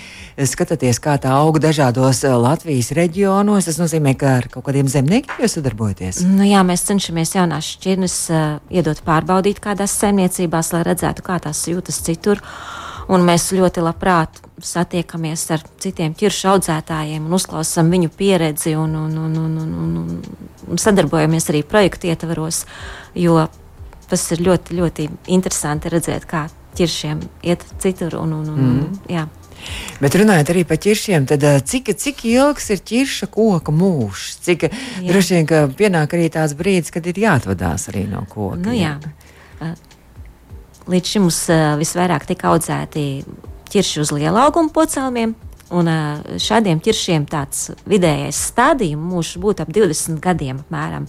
skatāties, 0.54 1.02
kā 1.02 1.18
tā 1.18 1.34
auga 1.34 1.66
dažādi 1.66 1.79
dažādos 1.80 2.24
eh, 2.24 2.34
Latvijas 2.36 2.92
reģionos. 2.92 3.66
Tas 3.66 3.80
nozīmē, 3.80 4.16
ka 4.20 4.36
ar 4.40 4.50
kaut 4.52 4.66
kādiem 4.68 4.90
zemniekiem 4.92 5.40
jūs 5.40 5.58
sadarbojaties. 5.58 6.22
Nu, 6.28 6.44
jā, 6.48 6.62
mēs 6.68 6.84
cenšamies 6.88 7.36
jaunās 7.38 7.72
šķirnes 7.78 8.18
uh, 8.34 8.44
iedot 8.70 9.00
pārbaudīt 9.06 9.62
kādās 9.64 9.96
saimniecībās, 10.00 10.74
lai 10.76 10.84
redzētu, 10.88 11.24
kā 11.24 11.40
tās 11.44 11.64
jūtas 11.70 12.02
citur. 12.04 12.42
Un 13.10 13.24
mēs 13.26 13.48
ļoti 13.56 13.82
labprāt 13.82 14.42
satiekamies 14.62 15.48
ar 15.56 15.64
citiem 15.82 16.14
ķiršu 16.18 16.52
audzētājiem 16.52 17.26
un 17.26 17.34
uzklausām 17.40 17.90
viņu 17.90 18.12
pieredzi 18.14 18.76
un, 18.78 18.94
un, 19.00 19.16
un, 19.18 19.40
un, 19.40 19.56
un, 19.64 19.96
un, 20.04 20.38
un 20.70 20.82
sadarbojamies 20.84 21.50
arī 21.50 21.64
projektu 21.66 22.12
ietvaros, 22.12 22.66
jo 23.18 23.48
tas 24.10 24.30
ir 24.36 24.44
ļoti, 24.46 24.78
ļoti 24.78 25.10
interesanti 25.34 25.90
redzēt, 25.90 26.28
kā 26.30 26.46
ķiršiem 26.78 27.24
iet 27.50 27.66
citur. 27.82 28.20
Un, 28.22 28.36
un, 28.44 28.54
un, 28.54 28.66
mm. 28.68 29.04
jā. 29.16 29.26
Bet 30.00 30.16
runājot 30.16 30.54
arī 30.54 30.64
par 30.68 30.80
ķiršiem, 30.82 31.28
tad 31.30 31.44
cik, 31.68 31.92
cik 32.00 32.24
ilgs 32.30 32.70
ir 32.74 32.84
ķirša 32.92 33.30
koka 33.34 33.74
mūžs? 33.76 34.40
Cik 34.46 34.70
jā. 34.70 34.72
droši 35.10 35.38
vien, 35.38 35.50
ka 35.50 35.66
pienāk 35.68 36.16
arī 36.16 36.30
tāds 36.34 36.56
brīdis, 36.60 36.94
kad 36.96 37.08
ir 37.10 37.20
jāatvadās 37.20 37.90
arī 37.92 38.06
no 38.12 38.24
koka? 38.30 38.62
Nu, 38.64 38.76
jā. 38.78 38.96
jā. 39.60 39.74
Līdz 40.90 41.14
šim 41.14 41.28
mums 41.28 41.44
visvairāk 41.82 42.26
tika 42.30 42.54
audzēti 42.54 43.06
ķirši 43.70 44.02
uz 44.02 44.14
liela 44.16 44.48
auguma 44.48 44.74
pocēlumiem. 44.74 45.36
Un 45.70 45.90
šādiem 46.42 46.80
ķiršiem 46.82 47.28
tāds 47.30 47.68
vidējais 47.90 48.38
stādījuma 48.50 49.12
mūžs 49.12 49.36
būtu 49.42 49.68
ap 49.68 49.70
20 49.70 50.18
gadiem 50.24 50.64
apmēram. 50.64 51.06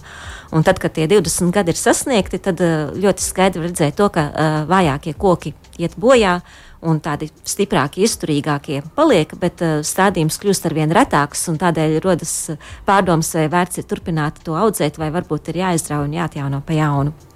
Un 0.53 0.65
tad, 0.67 0.77
kad 0.83 0.93
tie 0.93 1.07
20 1.09 1.49
gadi 1.55 1.73
ir 1.73 1.79
sasniegti, 1.79 2.37
tad 2.45 2.61
ļoti 2.61 3.25
skaidri 3.25 3.65
redzēt 3.65 3.97
to, 3.97 4.11
ka 4.13 4.27
vājākie 4.69 5.15
koki 5.17 5.55
iet 5.81 5.97
bojā 5.97 6.41
un 6.81 7.01
tādi 7.03 7.29
stiprākie, 7.47 8.05
izturīgākie 8.07 8.81
paliek, 8.97 9.33
bet 9.41 9.63
uh, 9.65 9.79
stādījums 9.85 10.39
kļūst 10.41 10.69
ar 10.69 10.77
vien 10.77 10.93
retāks, 10.95 11.47
un 11.51 11.59
tādēļ 11.61 11.99
rodas 12.03 12.35
uh, 12.53 12.71
pārdomas, 12.87 13.33
vai 13.37 13.47
vērts 13.51 13.81
ir 13.81 13.89
turpināt 13.89 14.41
to 14.45 14.57
audzēt, 14.57 15.01
vai 15.01 15.11
varbūt 15.13 15.53
ir 15.53 15.61
jāizrauj 15.65 16.07
un 16.09 16.17
jāatjauno 16.21 16.63
pa 16.65 16.79
jaunu. 16.79 17.30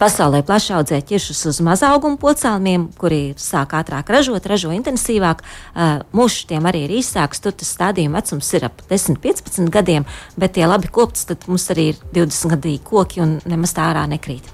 Pasaulē 0.00 0.38
plaši 0.48 0.72
audzē 0.78 0.98
ķiršus 1.04 1.42
uz 1.50 1.58
maza 1.60 1.90
auguma 1.92 2.16
pocēlumiem, 2.16 2.86
kuri 2.96 3.34
sāk 3.36 3.74
ātrāk 3.76 4.08
ražot, 4.08 4.46
ražo 4.48 4.70
intensīvāk. 4.72 5.42
Uh, 5.44 5.98
Mūžs 6.16 6.46
tiem 6.48 6.64
arī 6.70 6.86
ir 6.86 6.94
īsāks, 7.02 7.42
tur 7.44 7.52
tas 7.52 7.68
stādījuma 7.76 8.22
vecums 8.22 8.48
ir 8.56 8.64
ap 8.70 8.80
10, 8.88 9.18
15 9.20 9.68
gadiem, 9.74 10.06
bet 10.40 10.54
tie 10.56 10.64
labi 10.64 10.88
kopts, 10.88 11.26
tad 11.28 11.44
mums 11.50 11.66
arī 11.74 11.90
ir 11.92 11.98
20 12.16 12.54
gadīgi 12.54 12.80
koki 12.88 13.20
un 13.20 13.34
nemaz 13.44 13.74
tā 13.76 13.90
ārā 13.90 14.06
nekrīt. 14.08 14.48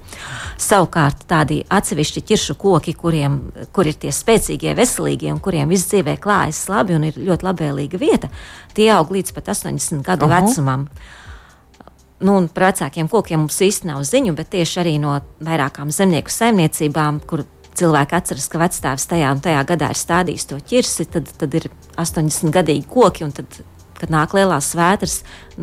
Savukārt 0.58 1.22
tādi 1.30 1.60
atsevišķi 1.70 2.24
ķiršu 2.26 2.56
koki, 2.58 2.96
kuriem 2.98 3.36
kur 3.76 3.86
ir 3.86 3.94
tie 4.02 4.10
spēcīgie, 4.10 4.74
veselīgie 4.74 5.30
un 5.30 5.38
kuriem 5.44 5.70
viss 5.70 5.86
dzīvē 5.92 6.16
klājas 6.22 6.64
labi 6.72 6.96
un 6.98 7.06
ir 7.06 7.20
ļoti 7.22 7.46
labvēlīga 7.46 8.02
vieta, 8.02 8.32
tie 8.74 8.90
aug 8.96 9.14
līdz 9.14 9.36
pat 9.36 9.52
80 9.54 10.02
gadu 10.10 10.26
Aha. 10.26 10.40
vecumam. 10.40 10.88
Nu, 12.24 12.38
par 12.48 12.70
vecākiem 12.70 13.10
kokiem 13.12 13.42
mums 13.44 13.58
īstenībā 13.60 13.98
nav 13.98 14.06
ziņu, 14.08 14.32
bet 14.38 14.48
tieši 14.54 14.80
arī 14.80 14.94
no 15.02 15.18
vairākām 15.44 15.90
zemnieku 15.92 16.32
saimniecībām, 16.32 17.20
kur 17.28 17.44
cilvēki 17.76 18.16
atceras, 18.16 18.48
ka 18.48 18.60
vecāks 18.62 19.08
tajā 19.10 19.32
un 19.36 19.42
tajā 19.44 19.62
gadā 19.68 19.90
ir 19.92 20.00
stādījis 20.00 20.48
to 20.48 20.60
ķirsi, 20.70 21.08
tad, 21.12 21.28
tad 21.36 21.56
ir 21.58 21.68
80 22.00 22.54
gadīgi 22.54 22.86
koki, 22.88 23.26
un 23.26 23.34
tad 23.36 23.60
kad 24.00 24.12
nāk 24.12 24.34
lielās 24.36 24.72
svētras, 24.72 25.20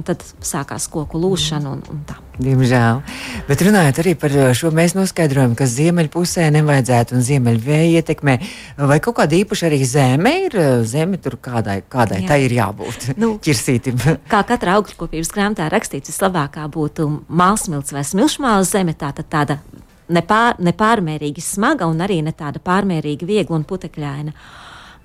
tad 0.08 0.24
sākās 0.44 0.88
koku 0.92 1.22
lūšana 1.22 1.74
un, 1.74 1.82
un 1.92 2.04
tā. 2.08 2.18
Diemžēl. 2.34 3.04
Bet 3.46 3.62
runājot 3.62 4.00
arī 4.02 4.16
par 4.18 4.34
šo, 4.58 4.72
mēs 4.74 4.96
noskaidrojam, 4.98 5.54
ka 5.58 5.68
ziemeļpusē 5.70 6.48
nevajadzētu 6.56 7.14
un 7.14 7.26
ziemeļvēja 7.28 8.02
ietekmē. 8.02 8.38
Vai 8.90 8.98
kaut 9.06 9.20
kāda 9.20 9.38
īpaša 9.38 9.70
arī 9.70 9.80
zeme 9.86 10.34
ir? 10.48 10.58
Zeme 10.90 11.22
tur 11.22 11.38
kādai, 11.38 11.84
kādai 11.86 12.24
Jā. 12.24 12.32
tai 12.34 12.40
ir 12.48 12.58
jābūt. 12.58 13.12
Nu, 13.24 13.36
ķirsītim. 13.44 14.02
kā 14.34 14.42
katrā 14.50 14.80
augstskopības 14.80 15.30
grāmatā 15.36 15.70
rakstīts, 15.72 16.10
vislabākā 16.10 16.66
būtu 16.74 17.06
mālsmilts 17.30 17.94
vai 17.94 18.02
smilšmāla 18.08 18.66
zeme, 18.68 18.98
tā 18.98 19.14
tad 19.16 19.30
tāda 19.30 19.60
nepār, 20.12 20.58
nepārmērīgi 20.64 21.44
smaga 21.44 21.88
un 21.90 22.02
arī 22.04 22.22
ne 22.26 22.34
tāda 22.36 22.62
pārmērīgi 22.64 23.30
viegla 23.30 23.60
un 23.60 23.68
putekļaina. 23.70 24.34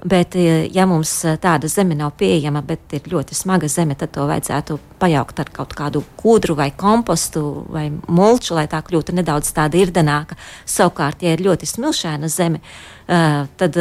Bet, 0.04 0.36
e, 0.38 0.68
ja 0.70 0.84
mums 0.86 1.10
e, 1.26 1.32
tāda 1.42 1.66
zeme 1.66 1.96
nav 1.98 2.12
pieejama, 2.20 2.60
bet 2.62 2.92
ir 2.94 3.08
ļoti 3.10 3.34
smaga 3.34 3.66
zeme, 3.70 3.96
tad 3.98 4.12
to 4.14 4.28
vajadzētu 4.30 4.76
pajaukt 5.00 5.40
ar 5.42 5.50
kaut 5.56 5.74
kādu 5.74 6.04
kūdru 6.20 6.54
vai 6.58 6.68
kompostu 6.70 7.42
vai 7.66 7.88
mulču, 8.06 8.54
lai 8.54 8.68
tā 8.70 8.78
kļūtu 8.86 9.16
nedaudz 9.18 9.50
tāda 9.56 9.80
irdenāka. 9.80 10.38
Savukārt, 10.70 11.24
ja 11.26 11.34
ir 11.34 11.42
ļoti 11.42 11.66
smilšaina 11.66 12.30
zeme, 12.30 12.62
e, 13.10 13.18
tad 13.58 13.80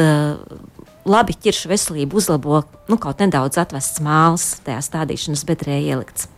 labi 1.07 1.37
ķiršu 1.37 1.69
veselību 1.69 2.17
uzlabo 2.17 2.63
nu, 2.89 2.97
kaut 2.97 3.21
nedaudz 3.21 3.61
atvests 3.61 4.01
māls, 4.01 4.55
tajā 4.65 4.81
stādīšanas 4.89 5.45
bedrē 5.45 5.77
ielikts. 5.83 6.31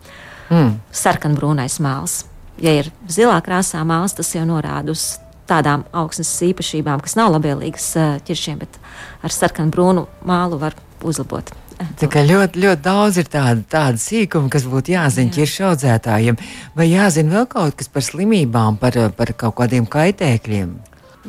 Mm. 0.51 0.75
Sarkanbrūnais 0.91 1.79
māls. 1.79 2.25
Ja 2.59 2.75
ir 2.75 2.91
zilā 3.07 3.39
krāsā 3.45 3.85
māls, 3.87 4.17
tas 4.17 4.35
jau 4.35 4.43
norāda 4.49 4.91
uz 4.91 5.13
tādām 5.49 5.85
augsnes 5.91 6.31
īpašībām, 6.49 7.01
kas 7.03 7.17
nav 7.19 7.33
labvēlīgas 7.35 7.89
ķiršiem, 8.27 8.61
bet 8.61 8.77
ar 9.25 9.33
sarkanu 9.33 9.73
brūnu 9.73 10.05
mālu 10.27 10.61
var 10.61 10.77
uzlabot. 11.05 11.51
Tā 11.99 12.09
kā 12.11 12.25
ļoti, 12.27 12.59
ļoti 12.59 12.83
daudz 12.83 13.17
ir 13.21 13.29
tādu, 13.31 13.63
tādu 13.71 14.01
sīkumu, 14.03 14.49
kas 14.51 14.65
būtu 14.67 14.91
jāzina 14.97 15.31
ķiršu 15.31 15.61
Jā. 15.61 15.69
audzētājiem, 15.71 16.39
vai 16.75 16.89
jāzina 16.89 17.37
vēl 17.37 17.47
kaut 17.53 17.77
kas 17.79 17.87
par 17.91 18.03
slimībām, 18.03 18.75
par, 18.81 18.97
par 19.15 19.31
kaut 19.39 19.55
kādiem 19.61 19.87
kaitēkļiem. 19.87 20.73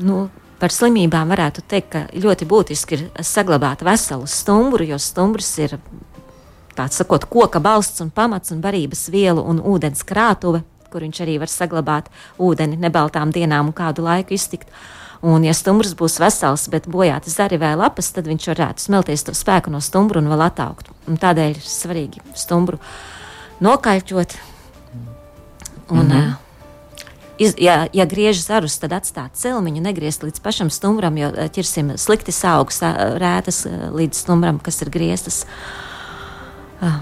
Nu, 0.02 0.24
par 0.58 0.74
slimībām 0.74 1.30
varētu 1.30 1.62
teikt, 1.70 1.92
ka 1.94 2.02
ļoti 2.10 2.48
būtiski 2.50 2.98
ir 2.98 3.06
saglabāt 3.22 3.84
veselu 3.86 4.26
stumbru, 4.26 4.88
jo 4.90 4.98
stumbrs 4.98 5.52
ir 5.62 5.76
tāds 6.74 6.98
sakot, 6.98 7.28
koka 7.30 7.62
balsts 7.62 8.02
un 8.02 8.10
pamats 8.10 8.50
un 8.50 8.62
barības 8.64 9.06
vielu 9.14 9.44
un 9.46 9.62
ūdens 9.62 10.02
krātuve 10.06 10.64
kur 10.90 11.04
viņš 11.06 11.22
arī 11.24 11.38
var 11.42 11.52
saglabāt 11.52 12.10
ūdeni 12.38 12.78
nebaltām 12.80 13.32
dienām 13.34 13.70
un 13.70 13.76
kādu 13.76 14.04
laiku 14.06 14.34
iztikt. 14.34 14.68
Un, 15.20 15.44
ja 15.44 15.52
stumbrs 15.52 15.92
būs 15.98 16.16
vesels, 16.22 16.64
bet 16.72 16.88
bojāta 16.88 17.28
zari 17.28 17.58
vai 17.60 17.74
lapas, 17.76 18.08
tad 18.16 18.28
viņš 18.30 18.46
varētu 18.54 18.86
smelties 18.86 19.26
to 19.26 19.34
spēku 19.36 19.72
no 19.72 19.82
stumbra 19.84 20.22
un 20.22 20.30
vēl 20.32 20.46
attaukt. 20.46 20.88
Un 21.08 21.20
tādēļ 21.20 21.58
ir 21.58 21.66
svarīgi 21.66 22.22
stumbru 22.32 22.80
nokaļķot. 23.60 24.38
Un, 25.90 26.06
mm 26.06 26.10
-hmm. 26.10 26.38
Iz, 27.40 27.54
ja, 27.56 27.86
ja 27.92 28.04
griež 28.04 28.42
zarus, 28.44 28.74
tad 28.76 28.92
atstāt 28.92 29.32
celmiņu, 29.40 29.80
negriezt 29.80 30.20
līdz 30.20 30.42
pašam 30.44 30.70
stumbram, 30.70 31.16
jo 31.16 31.30
ķersim 31.32 31.94
slikti 31.96 32.34
augs 32.44 32.82
rētas 33.16 33.64
līdz 33.96 34.14
stumbram, 34.14 34.58
kas 34.60 34.82
ir 34.82 34.90
grieztas. 34.92 35.46
Uh, 36.82 37.00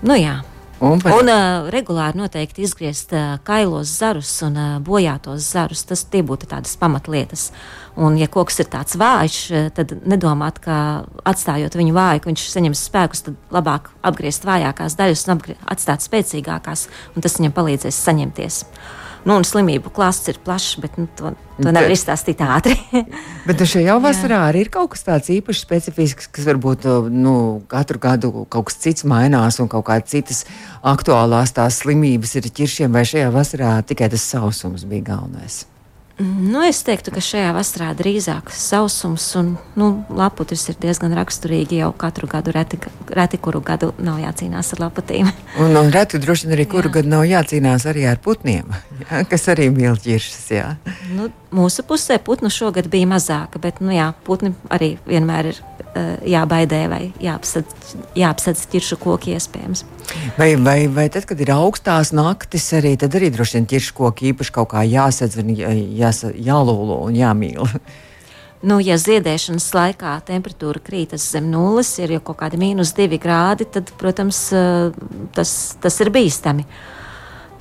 nu 0.00 0.16
jā. 0.16 0.40
Un, 0.78 1.00
par... 1.00 1.14
un 1.16 1.30
uh, 1.32 1.68
regulāri 1.72 2.18
noteikti 2.20 2.66
izgriezt 2.66 3.14
uh, 3.16 3.38
kailos 3.46 3.94
zarus 3.96 4.34
un 4.44 4.58
uh, 4.60 4.74
bojātos 4.84 5.46
zarus. 5.54 5.86
Tas 5.88 6.04
būtu 6.04 6.50
tādas 6.50 6.76
pamatlietas. 6.76 7.48
Un, 7.96 8.18
ja 8.20 8.28
koks 8.28 8.60
ir 8.60 8.68
tāds 8.68 8.98
vājš, 9.00 9.38
tad 9.72 9.94
nedomāt, 10.04 10.60
ka 10.60 11.06
atstājot 11.24 11.78
viņu 11.80 11.96
vāju, 11.96 12.20
ka 12.20 12.28
viņš 12.28 12.44
saņems 12.52 12.84
spēkus, 12.90 13.24
tad 13.24 13.56
labāk 13.56 13.88
apgriezt 14.04 14.44
vājākās 14.44 14.98
daļas 14.98 15.24
un 15.32 15.40
atstāt 15.64 16.04
spēcīgākās, 16.04 16.90
un 17.16 17.24
tas 17.24 17.38
viņam 17.40 17.56
palīdzēs 17.56 18.04
saņemties. 18.04 18.60
Uh, 18.66 19.05
Nu, 19.26 19.34
un 19.40 19.42
slimību 19.42 19.90
klāsts 19.90 20.30
ir 20.30 20.38
plašs, 20.38 20.76
bet 20.78 20.94
nu, 21.00 21.08
to, 21.18 21.32
to 21.58 21.70
nevar 21.74 21.90
izstāstīt 21.90 22.38
ātri. 22.46 22.76
bet 23.48 23.58
nu, 23.58 23.66
šajā 23.66 23.96
vasarā 24.04 24.44
arī 24.52 24.62
ir 24.62 24.70
kaut 24.70 24.92
kas 24.94 25.02
tāds 25.08 25.32
īpašs, 25.34 25.64
specifisks, 25.66 26.30
kas 26.30 26.46
varbūt 26.46 26.86
nu, 27.10 27.36
katru 27.70 27.98
gadu 28.02 28.32
kaut 28.46 28.70
kas 28.70 28.78
cits 28.86 29.06
mainās 29.08 29.58
un 29.58 29.70
kaut 29.72 29.88
kādas 29.90 30.14
citas 30.14 30.44
aktuālās 30.86 31.56
tās 31.58 31.82
slimības 31.82 32.38
ir 32.38 32.46
ķiršiem, 32.46 32.94
vai 32.94 33.02
šajā 33.08 33.32
vasarā 33.34 33.78
tikai 33.88 34.12
tas 34.14 34.30
sausums 34.30 34.86
bija 34.86 35.10
galvenais. 35.10 35.64
Nu, 36.18 36.62
es 36.64 36.78
teiktu, 36.80 37.12
ka 37.12 37.20
šajā 37.20 37.50
vasarā 37.52 37.90
drīzāk 37.96 38.48
sausums 38.56 39.26
un 39.36 39.50
nu, 39.76 39.88
laputris 40.16 40.62
ir 40.72 40.78
diezgan 40.80 41.12
raksturīgi. 41.16 41.82
Jau 41.82 41.90
katru 41.92 42.28
gadu 42.30 42.54
reti, 42.56 42.78
reti 43.12 43.36
kuru 43.36 43.60
gadu 43.60 43.90
nav 44.00 44.22
jācīnās 44.22 44.72
ar 44.72 44.86
laputīm. 44.86 45.28
Un, 45.60 45.76
un 45.76 45.92
reti 45.92 46.20
droši 46.22 46.48
vien 46.48 46.56
arī 46.56 46.64
kuru 46.72 46.88
jā. 46.88 46.94
gadu 46.98 47.12
nav 47.12 47.26
jācīnās 47.28 47.84
arī 47.92 48.06
ar 48.08 48.16
putniem, 48.24 48.72
jā, 49.02 49.26
kas 49.28 49.44
arī 49.52 49.68
mīl 49.74 50.00
ķiršas. 50.00 50.48
Nu, 51.12 51.28
mūsu 51.52 51.84
pusē 51.84 52.16
putnu 52.16 52.48
šogad 52.48 52.88
bija 52.92 53.12
mazāka, 53.12 53.60
bet 53.60 53.84
nu, 53.84 53.92
jā, 53.92 54.08
putni 54.24 54.54
arī 54.72 54.94
vienmēr 55.04 55.52
ir 55.52 55.60
jābaidē 56.26 56.80
vai 56.92 57.02
jāapsadz, 57.22 57.94
jāapsadz 58.18 58.64
ķiršu 58.72 58.98
koki 59.02 59.36
iespējams. 59.36 59.84
Vai, 60.38 60.54
vai, 60.60 60.78
vai 60.92 61.06
tad, 61.12 61.26
kad 61.28 61.40
ir 61.42 61.52
augstās 61.54 62.12
naktis, 62.16 62.68
arī 62.78 62.94
tad 63.00 63.16
arī 63.18 63.30
droši 63.34 63.58
vien 63.58 63.70
ķiršu 63.74 63.96
koki 63.96 64.32
īpaši 64.32 64.54
kaut 64.54 64.70
kā 64.74 64.84
jāsadz, 64.86 65.38
jā, 65.56 65.72
jā, 65.74 66.12
jālūlo 66.48 67.02
un 67.08 67.16
jāmīl? 67.18 67.64
Nu, 68.66 68.78
ja 68.80 68.96
ziedēšanas 68.98 69.66
laikā 69.76 70.14
temperatūra 70.26 70.80
krītas 70.82 71.26
zem 71.34 71.50
nulles, 71.52 71.90
ir 72.00 72.14
jau 72.16 72.22
kaut 72.30 72.40
kādi 72.40 72.58
mīnus 72.58 72.94
divi 72.96 73.18
grādi, 73.20 73.66
tad, 73.68 73.92
protams, 74.00 74.40
tas, 75.36 75.52
tas 75.82 76.00
ir 76.02 76.10
bīstami. 76.14 76.64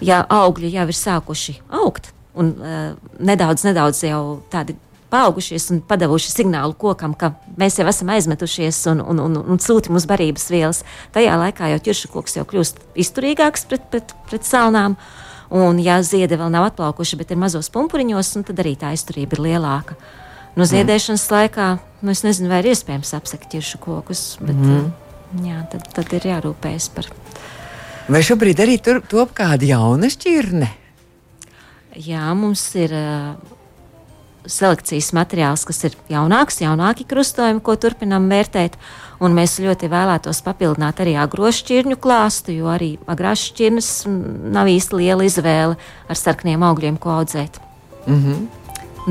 Ja 0.06 0.24
augļi 0.24 0.72
jau 0.74 0.88
ir 0.90 0.98
sākuši 0.98 1.58
augt, 1.82 2.10
un 2.36 2.52
uh, 2.58 2.96
nedaudz, 3.20 3.64
nedaudz 3.68 4.02
jau 4.08 4.22
tādi 4.52 4.76
paaugušies 5.14 5.70
un 5.74 5.82
devuši 5.86 6.32
signālu 6.34 6.76
kokam, 6.78 7.14
ka 7.18 7.34
mēs 7.60 7.80
jau 7.80 7.86
esam 7.90 8.12
aizmetušies 8.14 8.82
un, 8.92 9.04
un, 9.04 9.22
un, 9.28 9.38
un 9.56 9.62
sūti 9.62 9.94
mums 9.94 10.08
barības 10.10 10.50
vielas. 10.52 10.84
Tajā 11.16 11.38
laikā 11.42 11.72
jau 11.74 11.80
ķiršu 11.88 12.12
koks 12.14 12.38
jau 12.40 12.46
kļūst 12.50 12.82
izturīgāks 13.06 13.68
pret, 13.70 13.88
pret, 13.94 14.14
pret 14.30 14.48
salnām. 14.48 14.98
Un, 15.56 15.80
ja 15.80 16.00
ziedi 16.04 16.38
vēl 16.40 16.50
nav 16.52 16.72
atplaukuši, 16.72 17.20
bet 17.22 17.32
ir 17.32 17.40
mazos 17.40 17.70
pumpuriņos, 17.74 18.34
tad 18.48 18.62
arī 18.64 18.74
tā 18.82 18.96
izturība 18.98 19.38
ir 19.38 19.44
lielāka. 19.52 19.98
No 20.56 20.64
nu, 20.64 20.70
ziedēšanas 20.72 21.26
mm. 21.28 21.36
laikā, 21.36 21.66
nu, 22.02 22.14
es 22.16 22.24
nezinu, 22.24 22.50
vai 22.50 22.62
ir 22.64 22.72
iespējams 22.72 23.12
apsekt 23.18 23.50
ķiršu 23.52 23.80
kokus, 23.84 24.24
bet 24.40 24.56
mm. 24.56 24.86
jā, 25.44 25.60
tad, 25.72 25.90
tad 25.98 26.16
ir 26.16 26.30
jārūpējas 26.32 26.88
par. 26.96 27.10
Vai 28.08 28.22
šobrīd 28.24 28.62
arī 28.64 28.80
tur 28.80 29.02
top 29.04 29.34
kāda 29.36 29.68
jauna 29.68 30.08
šķirne? 30.14 30.70
Jā, 32.06 32.24
mums 32.40 32.64
ir 32.80 32.96
selekcijas 34.52 35.12
materiāls, 35.16 35.66
kas 35.68 35.84
ir 35.88 35.96
jaunāks, 36.12 36.62
jaunāki 36.64 37.06
krustojumi, 37.10 37.64
ko 37.64 37.76
turpinām 37.80 38.28
vērtēt. 38.32 38.78
Un 39.24 39.36
mēs 39.36 39.56
ļoti 39.64 39.88
vēlētos 39.92 40.42
papildināt 40.44 41.00
arī 41.00 41.16
agrošu 41.22 41.64
šķirņu 41.64 41.98
klāstu, 42.04 42.52
jo 42.58 42.68
arī 42.68 42.96
agrās 43.08 43.46
šķirnes 43.52 43.92
nav 44.56 44.68
īsti 44.68 45.00
liela 45.00 45.24
izvēle 45.24 45.78
ar 45.80 46.20
sarkniem 46.20 46.66
augļiem, 46.68 47.00
ko 47.00 47.16
audzēt. 47.22 47.62
Mm 48.06 48.22
-hmm. 48.22 48.46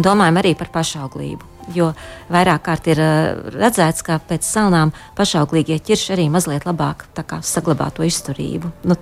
Domājam 0.04 0.38
arī 0.42 0.54
par 0.58 0.68
pašauglību. 0.74 1.44
Jo 1.74 1.94
vairāk 2.28 2.62
kārt 2.66 2.86
ir 2.92 3.00
uh, 3.00 3.50
redzēts, 3.54 4.02
ka 4.02 4.18
pēc 4.28 4.44
salnām 4.44 4.92
pašauglīgie 5.16 5.78
ķirši 5.80 6.12
arī 6.12 6.28
mazliet 6.30 6.66
labāk 6.68 7.06
saglabā 7.40 7.90
to 7.90 8.02
izturību. 8.02 8.70
Nu, 8.84 8.96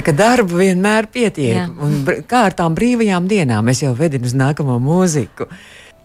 Tā 0.00 0.06
kā 0.06 0.14
darba 0.16 0.62
vienmēr 0.62 1.10
pietiek. 1.12 1.58
Jā. 1.58 1.66
Un 1.84 2.06
kā 2.24 2.46
ar 2.48 2.54
tām 2.56 2.72
brīvajām 2.72 3.26
dienām 3.28 3.68
es 3.68 3.82
jau 3.82 3.90
vedinu 3.98 4.24
uz 4.24 4.32
nākamo 4.32 4.78
mūziku. 4.80 5.44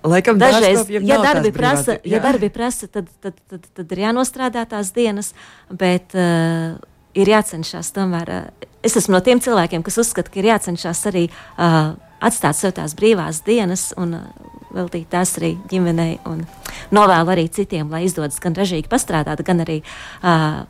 Laikam, 0.03 0.35
Dažreiz, 0.37 0.83
ja 0.99 1.21
darbi, 1.23 1.53
prasa, 1.55 1.95
ja 2.03 2.19
darbi 2.21 2.49
prasa, 2.53 2.89
tad, 2.91 3.07
tad, 3.23 3.39
tad, 3.47 3.63
tad 3.71 3.93
ir 3.95 4.01
jānostrādā 4.03 4.65
tās 4.69 4.91
dienas, 4.93 5.31
bet 5.71 6.11
uh, 6.11 6.75
ir 7.15 7.31
jācenšas 7.31 7.93
tomēr. 7.95 8.33
Uh, 8.35 8.67
es 8.85 8.99
esmu 8.99 9.15
no 9.15 9.23
tiem 9.23 9.39
cilvēkiem, 9.41 9.85
kas 9.87 10.01
uzskata, 10.03 10.33
ka 10.33 10.43
ir 10.43 10.51
jācenšas 10.51 11.05
arī 11.09 11.23
uh, 11.31 11.95
atstāt 12.19 12.59
sev 12.59 12.75
tās 12.75 12.93
brīvās 12.99 13.45
dienas 13.47 13.93
un 13.97 14.19
uh, 14.19 14.53
veltīt 14.75 15.07
tās 15.15 15.37
arī 15.39 15.55
ģimenei 15.71 16.19
novēlu 16.93 17.31
arī 17.31 17.47
citiem, 17.47 17.87
lai 17.89 18.03
izdodas 18.09 18.43
gan 18.43 18.59
ražīgi 18.59 18.91
pastrādāt, 18.91 19.41
gan 19.47 19.63
arī 19.63 19.79
uh, 19.81 20.65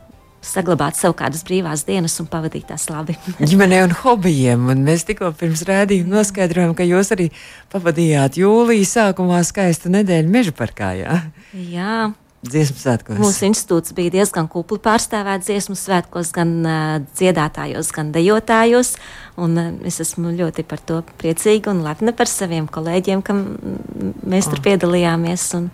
saglabāt 0.45 0.97
sev 0.99 1.15
kādas 1.17 1.45
brīvās 1.47 1.86
dienas 1.88 2.17
un 2.21 2.29
pavadīt 2.31 2.67
tās 2.71 2.88
labi. 2.91 3.17
Ģimenei 3.49 3.84
un 3.86 3.95
hobijiem. 4.03 4.69
Un 4.73 4.84
mēs 4.88 5.08
tikko 5.08 5.31
pirms 5.39 5.65
rādījuma 5.67 6.19
noskaidrojām, 6.19 6.75
ka 6.77 6.88
jūs 6.88 7.13
arī 7.15 7.31
pavadījāt 7.73 8.39
jūlijā 8.41 8.91
sākumā 8.91 9.41
skaistu 9.47 9.93
nedēļu 9.93 10.31
meža 10.38 10.55
parkā. 10.55 10.93
Jā. 10.99 11.23
jā. 11.53 11.97
Dziesmu 12.45 12.77
svētkos. 12.77 13.17
Mūsu 13.17 13.47
institūts 13.47 13.93
bija 13.97 14.12
diezgan 14.19 14.47
kupli 14.51 14.77
pārstāvēts 14.84 15.47
dziesmu 15.47 15.75
svētkos, 15.79 16.29
gan 16.36 16.51
uh, 16.62 16.81
dziedātājos, 17.17 17.89
gan 17.95 18.12
dejotājos. 18.13 18.95
Un, 19.41 19.55
uh, 19.58 19.71
es 19.88 19.97
esmu 20.03 20.34
ļoti 20.36 20.65
par 20.69 20.84
to 20.86 20.99
priecīga 21.21 21.73
un 21.73 21.81
lepna 21.86 22.13
par 22.17 22.29
saviem 22.29 22.67
kolēģiem, 22.69 23.23
ka 23.25 23.34
mēs 23.34 24.45
oh. 24.45 24.53
tur 24.53 24.62
piedalījāmies. 24.67 25.47
Un, 25.58 25.71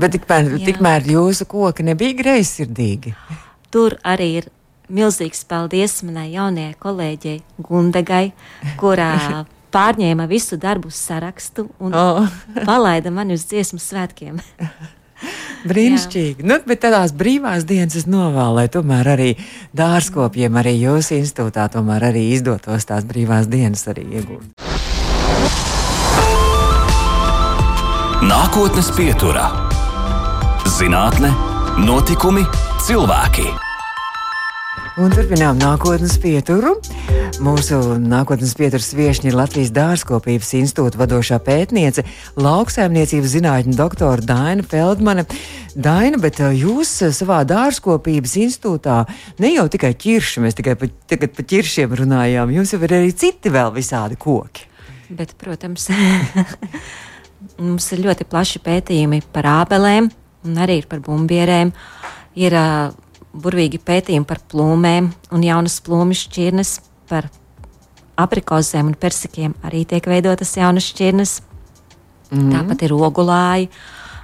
Bet 0.00 0.16
tikmēr, 0.16 0.56
tikmēr 0.64 1.06
jūsu 1.12 1.46
koki 1.50 1.86
nebija 1.86 2.18
greizsirdīgi. 2.22 3.14
Tur 3.70 3.94
arī 4.02 4.28
ir 4.40 4.50
milzīgs 4.90 5.44
paldies 5.46 6.00
manai 6.02 6.32
jaunajai 6.32 6.74
kolēģei 6.82 7.36
Gundegai, 7.62 8.32
kurā 8.80 9.12
pārņēma 9.74 10.26
visu 10.30 10.58
darbu 10.60 10.90
sarakstu 10.90 11.68
un 11.78 11.94
oh. 11.94 12.24
palaida 12.68 13.12
mani 13.14 13.38
uz 13.38 13.46
dziesmu 13.50 13.78
svētkiem. 13.82 14.40
Brīnišķīgi. 15.70 16.46
Nu, 16.48 16.56
bet 16.64 16.80
tādās 16.80 17.12
brīvās 17.12 17.66
dienas 17.68 17.98
es 18.00 18.06
novēlu, 18.08 18.56
lai 18.56 18.66
tomēr 18.72 19.10
arī 19.12 19.28
dārzkopiem, 19.76 20.56
arī 20.56 20.72
jūsu 20.80 21.18
institūtā, 21.18 21.68
tomēr 21.74 22.08
arī 22.08 22.30
izdotos 22.32 22.88
tās 22.88 23.04
brīvās 23.04 23.50
dienas 23.52 23.84
arī 23.92 24.06
iegūt. 24.16 24.64
Nākotnes 28.24 28.90
pieturā- 28.96 29.46
zinātne, 30.78 31.34
notikumi 31.78 32.42
cilvēki. 32.82 33.44
Un 35.00 35.12
turpinām 35.14 35.58
nākotnes 35.60 36.16
pieturu. 36.20 36.74
Mūsu 37.40 37.78
nākotnes 38.02 38.52
pieturas 38.58 38.90
viesiņa 38.96 39.30
ir 39.30 39.36
Latvijas 39.38 39.70
dārzkopības 39.76 40.50
institūta 40.58 40.98
vadošā 41.00 41.38
pētniece, 41.46 42.04
lauksaimniecības 42.40 43.34
zinātņu 43.36 43.76
doktore 43.78 44.26
Daina 44.26 44.66
Feldmane. 44.66 45.24
Daina, 45.72 46.20
bet 46.20 46.42
uh, 46.42 46.50
jūs 46.50 46.96
uh, 47.06 47.14
savā 47.14 47.40
dārzkopības 47.48 48.36
institūtā 48.42 48.98
ne 49.40 49.54
jau 49.54 49.68
tikai 49.70 49.94
ķirši, 49.94 50.44
mēs 50.44 50.58
tikai 50.58 50.76
par, 50.80 50.90
tagad 51.08 51.36
par 51.38 51.48
ķiršiem 51.54 51.96
runājām, 52.02 52.54
jums 52.58 52.74
jau 52.74 52.82
ir 52.82 52.96
arī 52.98 53.14
citi 53.14 53.52
vēl 53.54 53.72
visādi 53.78 54.18
koki. 54.20 54.66
Bet, 55.10 55.36
protams, 55.38 55.88
mums 57.64 57.92
ir 57.94 58.04
ļoti 58.04 58.26
plaši 58.28 58.62
pētījumi 58.66 59.22
par 59.32 59.48
ābelēm 59.62 60.10
un 60.46 60.62
arī 60.64 60.80
par 60.88 61.02
bumbierēm. 61.04 61.70
Uh, 61.74 62.16
ir 62.38 62.54
uh, 62.54 62.90
burvīgi 63.30 63.80
pētījumi 63.82 64.28
par 64.28 64.40
plūmēm 64.50 65.10
un 65.34 65.44
jaunas 65.44 65.78
plūmu 65.86 66.16
šķirnes, 66.16 66.78
par 67.10 67.30
aprikozēm 68.20 68.90
un 68.90 68.98
persikiem 69.00 69.54
arī 69.66 69.84
tiek 69.88 70.04
veidotas 70.06 70.56
jaunas 70.58 70.90
šķirnes. 70.92 71.40
Mm. 72.30 72.52
Tāpat 72.54 72.86
ir 72.86 72.94
ogulāji. 72.94 73.70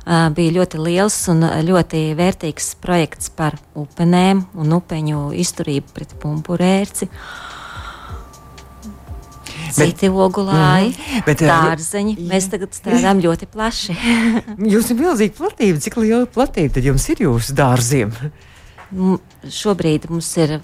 Uh, 0.07 0.29
bija 0.31 0.61
ļoti 0.61 0.79
liels 0.79 1.17
un 1.33 1.43
ļoti 1.67 2.13
vērtīgs 2.19 2.77
projekts 2.83 3.33
par 3.35 3.57
upenēm 3.75 4.45
un 4.55 4.77
upeņu 4.77 5.33
izturību 5.35 5.95
pret 5.97 6.15
pumpurērci. 6.23 7.11
Citi 9.77 10.09
ogulāji, 10.11 10.93
mm, 10.95 11.25
bet, 11.27 11.43
dārzeņi. 11.47 12.17
Jā. 12.19 12.29
Mēs 12.31 12.49
tagad 12.53 12.77
strādājam 12.77 13.23
ļoti 13.25 13.49
plaši. 13.53 13.97
jums 14.75 14.93
ir 14.93 15.01
milzīga 15.01 15.37
platība. 15.39 15.83
Cik 15.85 15.99
liela 16.03 16.31
platība 16.31 16.79
tad 16.79 16.89
jums 16.89 17.09
ir 17.13 17.27
jūsu 17.27 17.57
dārziem? 17.57 18.15
M 18.95 19.19
šobrīd 19.51 20.09
mums 20.11 20.31
ir 20.41 20.59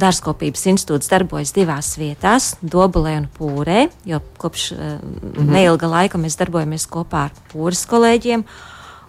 Dārzkopības 0.00 0.62
institūts 0.70 1.10
darbojas 1.12 1.52
divās 1.52 1.90
vietās, 2.00 2.54
Dobulē 2.64 3.12
un 3.20 3.26
Pūrē, 3.36 3.84
jo 4.08 4.22
kopš 4.40 4.70
uh, 4.72 4.78
mm 4.78 5.32
-hmm. 5.34 5.50
neilga 5.52 5.86
laika 5.86 6.18
mēs 6.18 6.38
darbojamies 6.40 6.86
kopā 6.88 7.26
ar 7.28 7.34
Pūras 7.52 7.84
kolēģiem, 7.86 8.44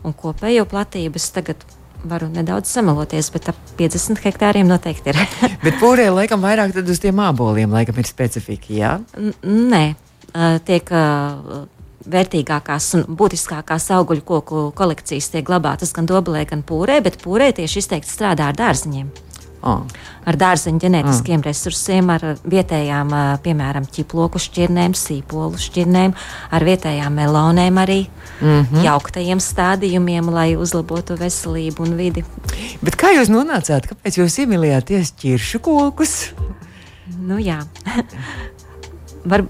un 0.03 0.13
kopējo 0.13 0.65
platības 0.65 1.29
tagad 1.31 1.63
varu 2.09 2.29
nedaudz 2.33 2.71
samaloties, 2.71 3.29
bet 3.33 3.51
ap 3.51 3.59
50 3.79 4.23
hektāriem 4.23 4.69
noteikti 4.69 5.13
ir. 5.13 5.21
bet 5.65 5.77
pūrē 5.81 6.09
laikam 6.13 6.43
vairāk 6.43 6.75
uz 6.83 7.01
tiem 7.03 7.17
māboliem 7.19 7.73
laikam 7.73 7.99
ir 8.01 8.09
specifika, 8.09 8.73
jā? 8.73 8.97
N 9.17 9.69
nē, 9.73 9.85
tiek 10.67 10.91
vērtīgākās 12.13 12.89
un 12.97 13.05
būtiskākās 13.19 13.89
augļu 13.95 14.23
koku 14.27 14.63
kolekcijas 14.75 15.29
tiek 15.33 15.45
glabātas 15.47 15.93
gan 15.95 16.07
dobelē, 16.09 16.43
gan 16.49 16.63
pūrē, 16.67 16.99
bet 17.03 17.21
pūrē 17.23 17.53
tieši 17.55 17.83
izteikti 17.83 18.11
strādā 18.11 18.49
ar 18.51 18.59
dārziņiem. 18.59 19.11
Oh. 19.63 19.83
Ar 20.27 20.35
dārzeņu 20.39 20.81
ģenētiskiem 20.83 21.39
oh. 21.39 21.45
resursiem, 21.47 22.09
ar 22.11 22.25
vietējām, 22.43 23.13
piemēram, 23.45 23.87
ķiploku 23.95 24.41
šķirnēm, 24.43 24.95
sīpolu 24.97 25.59
šķirnēm, 25.63 26.15
ar 26.51 26.65
vietējām 26.67 27.15
melonēm 27.19 27.79
arī, 27.79 27.99
mm 28.41 28.49
-hmm. 28.49 28.83
jauktajiem 28.83 29.39
stādījumiem, 29.43 30.27
lai 30.35 30.49
uzlabotu 30.59 31.15
veselību 31.19 31.87
un 31.87 31.95
vidi. 31.99 32.25
Bet 32.83 32.99
kā 32.99 33.13
jūs 33.15 33.31
nonācāt, 33.31 33.87
kāpēc 33.87 34.19
jūs 34.19 34.39
iemīlējāties 34.43 35.15
ķiršu 35.23 35.63
kokus? 35.63 36.17
Nu 37.23 37.39
jā. 37.39 37.61
Var, 39.23 39.45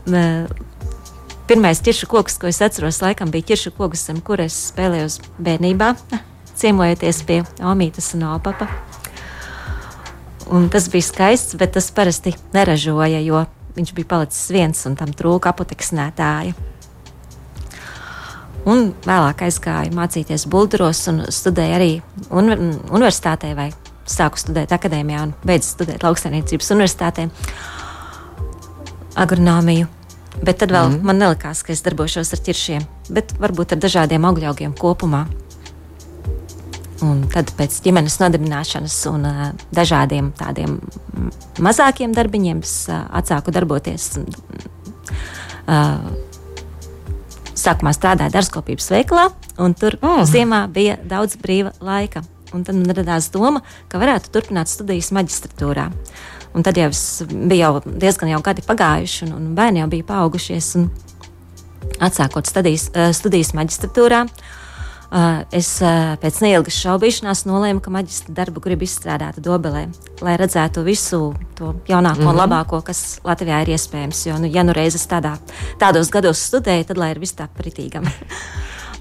Pirmais 1.44 1.82
ķiršu 1.84 2.08
koks, 2.08 2.38
ko 2.40 2.48
es 2.48 2.62
atceros, 2.64 3.02
laikam 3.04 3.32
bija 3.34 3.50
ķiršu 3.50 3.74
koks, 3.76 4.06
kuras 4.24 4.54
es 4.54 4.70
spēlēju 4.70 5.34
bērnībā, 5.44 5.90
ciemojoties 6.56 7.20
pie 7.28 7.42
Omītas 7.60 8.14
un 8.16 8.24
Opapa. 8.32 8.70
Un 10.52 10.68
tas 10.70 10.90
bija 10.92 11.06
skaists, 11.08 11.56
bet 11.60 11.76
tas 11.78 11.92
parasti 11.96 12.34
neražoja, 12.54 13.22
jo 13.24 13.46
viņš 13.78 13.94
bija 13.96 14.10
palicis 14.10 14.52
viens 14.54 14.86
un 14.90 14.98
tam 15.00 15.14
trūka 15.16 15.54
apoteksnētāja. 15.54 16.54
Un 18.70 18.94
vēlāk 19.04 19.44
aizgāju 19.44 19.92
mācīties 19.96 20.46
Bulgaros 20.48 21.02
un 21.12 21.26
studēju 21.28 21.76
arī 21.76 21.90
un, 22.32 22.54
universitātē, 22.94 23.52
vai 23.58 23.72
sāku 24.08 24.40
studēt 24.40 24.72
akadēmijā 24.76 25.26
un 25.28 25.34
beidzu 25.48 25.74
studēt 25.74 26.04
lauksaimniecības 26.04 26.72
universitātē 26.76 27.28
agronomiju. 29.20 29.90
Bet 30.44 30.60
tad 30.64 30.74
vēl 30.74 30.90
mm. 30.90 31.04
man 31.06 31.20
nelikās, 31.22 31.62
ka 31.64 31.76
es 31.76 31.84
darbošos 31.86 32.34
ar 32.34 32.42
ķiršiem, 32.44 32.88
bet 33.14 33.36
varbūt 33.40 33.76
ar 33.76 33.84
dažādiem 33.84 34.26
augļaugiem 34.28 34.74
kopumā. 34.80 35.26
Un 37.04 37.24
tad 37.32 37.52
pēc 37.58 37.82
ģimenes 37.84 38.16
nodibināšanas 38.22 38.98
un 39.12 39.26
uh, 39.28 39.46
dažādiem 39.76 40.32
tādiem 40.40 40.78
mazākiem 41.64 42.14
darbiņiem 42.16 42.62
es 42.64 42.76
uh, 42.88 43.04
atsāku 43.20 43.52
darboties. 43.56 44.14
Uh, 45.68 46.06
sākumā 47.58 47.94
strādāju 47.96 48.34
dārzkopības 48.34 48.90
veikalā, 48.94 49.28
un 49.62 49.76
tur 49.78 49.98
mm. 50.00 50.24
ziemā 50.30 50.64
bija 50.74 50.98
daudz 51.10 51.38
brīva 51.42 51.74
laika. 51.84 52.24
Un 52.54 52.62
tad 52.66 52.78
man 52.78 52.94
radās 52.94 53.32
doma, 53.34 53.64
ka 53.90 53.98
varētu 53.98 54.30
turpināt 54.34 54.70
studijas 54.70 55.10
maģistratūrā. 55.16 55.88
Un 56.54 56.66
tad 56.66 56.78
jau 56.78 56.92
bija 57.50 57.72
jau 57.72 57.82
diezgan 57.88 58.30
jau 58.30 58.42
gadi 58.46 58.62
pagājuši, 58.68 59.24
un, 59.26 59.32
un 59.40 59.56
bērni 59.58 59.82
jau 59.82 59.90
bija 59.90 60.06
paaugušies. 60.12 60.76
Atsākot 62.04 62.46
studijas, 62.48 62.92
studijas 63.18 63.56
maģistratūrā, 63.58 64.22
eh, 64.28 64.54
es 65.54 65.68
eh, 65.86 66.16
pēc 66.18 66.40
neilgas 66.42 66.78
šaubīšanās 66.82 67.44
nolēmu, 67.46 67.82
ka 67.84 67.92
maģistra 67.94 68.34
darbu 68.40 68.64
gribu 68.64 68.88
izstrādāt 68.88 69.38
Dobelē, 69.44 69.84
lai 70.26 70.34
redzētu 70.42 70.82
visu 70.88 71.36
to 71.58 71.76
jaunāko 71.88 72.22
mm 72.22 72.26
-hmm. 72.26 72.30
un 72.30 72.36
mhm. 72.36 72.40
labāko, 72.42 72.82
kas 72.82 73.20
Latvijā 73.24 73.62
ir 73.62 73.70
iespējams. 73.76 74.26
Jo, 74.28 74.38
nu, 74.38 74.48
ja 74.48 74.64
nu 74.64 74.74
reizes 74.74 75.08
tādā, 75.08 75.38
tādos 75.80 76.10
gados 76.10 76.40
studēju, 76.50 76.86
tad 76.86 76.98
lai 76.98 77.12
ir 77.12 77.20
viss 77.20 77.36
tā 77.36 77.48
pritīgam. 77.48 78.10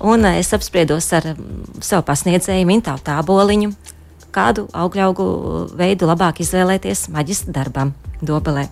Un 0.01 0.25
es 0.25 0.53
apspriedos 0.53 1.13
ar 1.13 1.23
mm, 1.25 1.81
savu 1.81 2.03
pasniedzēju 2.03 2.67
Mintālu 2.67 2.99
Tāboliņu, 2.99 3.73
kādu 4.31 4.69
augļaugu 4.73 5.27
veidu 5.77 6.07
labāk 6.07 6.41
izvēlēties 6.41 7.09
maģistra 7.09 7.53
darbam 7.53 7.95
Dobelē. 8.21 8.69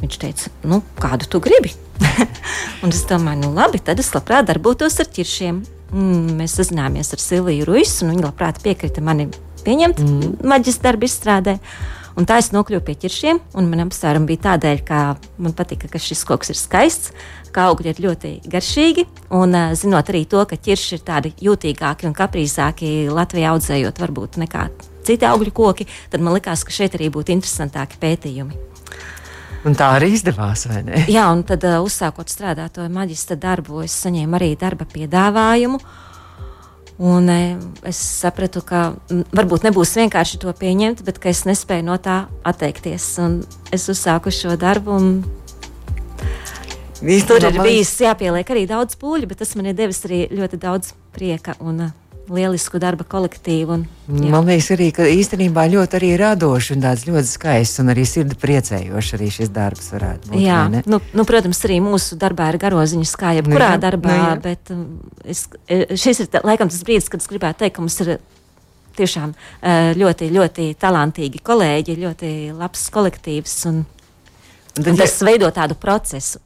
Viņš 0.00 0.18
teica, 0.18 0.50
nu, 0.62 0.82
kādu 0.98 1.28
tu 1.28 1.40
gribi? 1.40 1.72
un 2.82 2.88
es 2.88 3.04
domāju, 3.04 3.40
nu, 3.40 3.54
labi, 3.54 3.78
tad 3.78 3.98
es 3.98 4.10
labprāt 4.14 4.46
darbotos 4.46 4.98
ar 5.00 5.06
ķiršiem. 5.06 5.73
Mm, 5.94 6.38
mēs 6.40 6.56
sazinājāmies 6.58 7.12
ar 7.14 7.22
Silviju 7.22 7.66
Ruisu, 7.68 8.02
un 8.02 8.14
viņa 8.14 8.26
labprāt 8.26 8.58
piekrita 8.64 9.02
mani 9.04 9.28
pieņemt 9.62 10.00
mm. 10.02 10.32
maģistra 10.42 10.90
darbu 10.90 11.06
izstrādē. 11.06 11.60
Un 12.18 12.26
tā 12.30 12.38
es 12.38 12.52
nokļuvu 12.54 12.84
pie 12.86 12.94
ķiršiem, 13.04 13.40
un 13.58 13.68
man 13.70 13.82
apsvērumi 13.88 14.28
bija 14.28 14.42
tādēļ, 14.48 14.82
ka 14.86 14.98
man 15.42 15.54
patika, 15.54 15.90
ka 15.90 15.98
šis 15.98 16.22
koks 16.26 16.52
ir 16.52 16.58
skaists, 16.58 17.10
ka 17.54 17.68
augļi 17.70 17.90
ir 17.90 18.02
ļoti 18.04 18.32
garšīgi, 18.50 19.06
un 19.34 19.54
uh, 19.54 19.74
zinot 19.78 20.10
arī 20.10 20.22
to, 20.30 20.44
ka 20.50 20.58
ķirši 20.58 20.98
ir 20.98 21.02
tādi 21.06 21.34
jūtīgāki 21.42 22.06
un 22.10 22.14
kaprīzāki 22.14 22.92
Latvijā 23.10 23.54
audzējot 23.54 24.02
varbūt 24.02 24.38
nekā 24.44 24.68
citi 25.06 25.26
augļu 25.26 25.54
koki, 25.54 25.88
tad 26.10 26.22
man 26.22 26.38
likās, 26.38 26.62
ka 26.66 26.74
šeit 26.74 26.94
arī 26.98 27.10
būtu 27.14 27.34
interesantāki 27.34 27.98
pētījumi. 28.02 28.73
Un 29.64 29.76
tā 29.78 29.94
arī 29.96 30.10
izdevās, 30.12 30.66
vai 30.68 30.82
ne? 30.84 31.04
Jā, 31.08 31.24
un 31.32 31.40
tad 31.48 31.64
uh, 31.64 31.78
uzsākot 31.84 32.28
strādāt 32.28 32.76
to 32.76 32.84
maģistra 32.92 33.36
darbu, 33.40 33.80
es 33.86 33.94
saņēmu 34.04 34.36
arī 34.36 34.50
darba 34.60 34.84
piedāvājumu. 34.88 35.80
Un 37.04 37.26
e, 37.26 37.56
es 37.90 37.98
sapratu, 37.98 38.60
ka 38.62 38.92
varbūt 39.34 39.64
nebūs 39.66 39.96
vienkārši 39.98 40.38
to 40.44 40.52
pieņemt, 40.54 41.02
bet 41.02 41.18
es 41.26 41.40
nespēju 41.48 41.88
no 41.88 41.96
tā 41.98 42.20
atteikties. 42.46 43.08
Un 43.24 43.40
es 43.74 43.88
uzsāku 43.90 44.30
šo 44.30 44.54
darbu. 44.54 45.00
Tur 47.02 47.48
ir 47.50 47.58
bijis 47.58 47.96
jāpieliek 48.04 48.54
arī 48.54 48.68
daudz 48.70 48.94
pūļu, 49.00 49.26
bet 49.26 49.42
tas 49.42 49.56
man 49.58 49.72
ir 49.72 49.74
devis 49.80 50.04
arī 50.06 50.22
ļoti 50.30 50.60
daudz 50.62 50.94
prieka 51.16 51.58
un 51.58 51.88
lielisku 52.32 52.78
darba 52.82 53.04
kolektīvu. 53.08 53.76
Un, 53.76 53.84
jā. 54.08 54.30
Man 54.32 54.46
liekas, 54.48 54.70
arī 54.74 54.90
īstenībā 54.92 55.66
ļoti 55.72 55.98
arī 55.98 56.10
radoši 56.20 56.74
un 56.76 56.84
tāds 56.84 57.04
ļoti 57.08 57.30
skaists 57.30 57.82
un 57.82 57.92
arī 57.92 58.04
sirdi 58.08 58.38
priecējoši 58.40 59.16
arī 59.18 59.30
šis 59.38 59.52
darbs 59.54 59.90
varētu 59.94 60.30
būt. 60.32 60.42
Jā, 60.44 60.60
nu, 60.86 61.00
nu, 61.00 61.26
protams, 61.28 61.62
arī 61.68 61.80
mūsu 61.84 62.18
darbā 62.20 62.50
ir 62.52 62.60
garoziņas, 62.62 63.16
kā 63.20 63.34
jebkurā 63.40 63.74
nu, 63.76 63.82
darbā, 63.84 64.14
nu, 64.14 64.28
jā. 64.28 64.38
bet 64.46 64.74
um, 64.74 64.86
es, 65.24 65.46
e, 65.68 65.82
šis 66.00 66.24
ir 66.24 66.30
tā, 66.32 66.44
laikam 66.46 66.72
tas 66.72 66.84
brīdis, 66.86 67.10
kad 67.12 67.24
es 67.24 67.30
gribētu 67.30 67.64
teikt, 67.64 67.76
ka 67.78 67.84
mums 67.84 67.98
ir 68.04 68.14
tiešām 68.98 69.34
e, 69.34 69.76
ļoti, 69.98 70.30
ļoti 70.34 70.70
talantīgi 70.80 71.42
kolēģi, 71.44 72.00
ļoti 72.04 72.32
labs 72.54 72.88
kolektīvs. 72.94 73.58
Un, 73.72 73.84
un 74.84 74.98
tas 75.00 75.18
veido 75.26 75.50
tādu 75.54 75.78
procesu. 75.80 76.43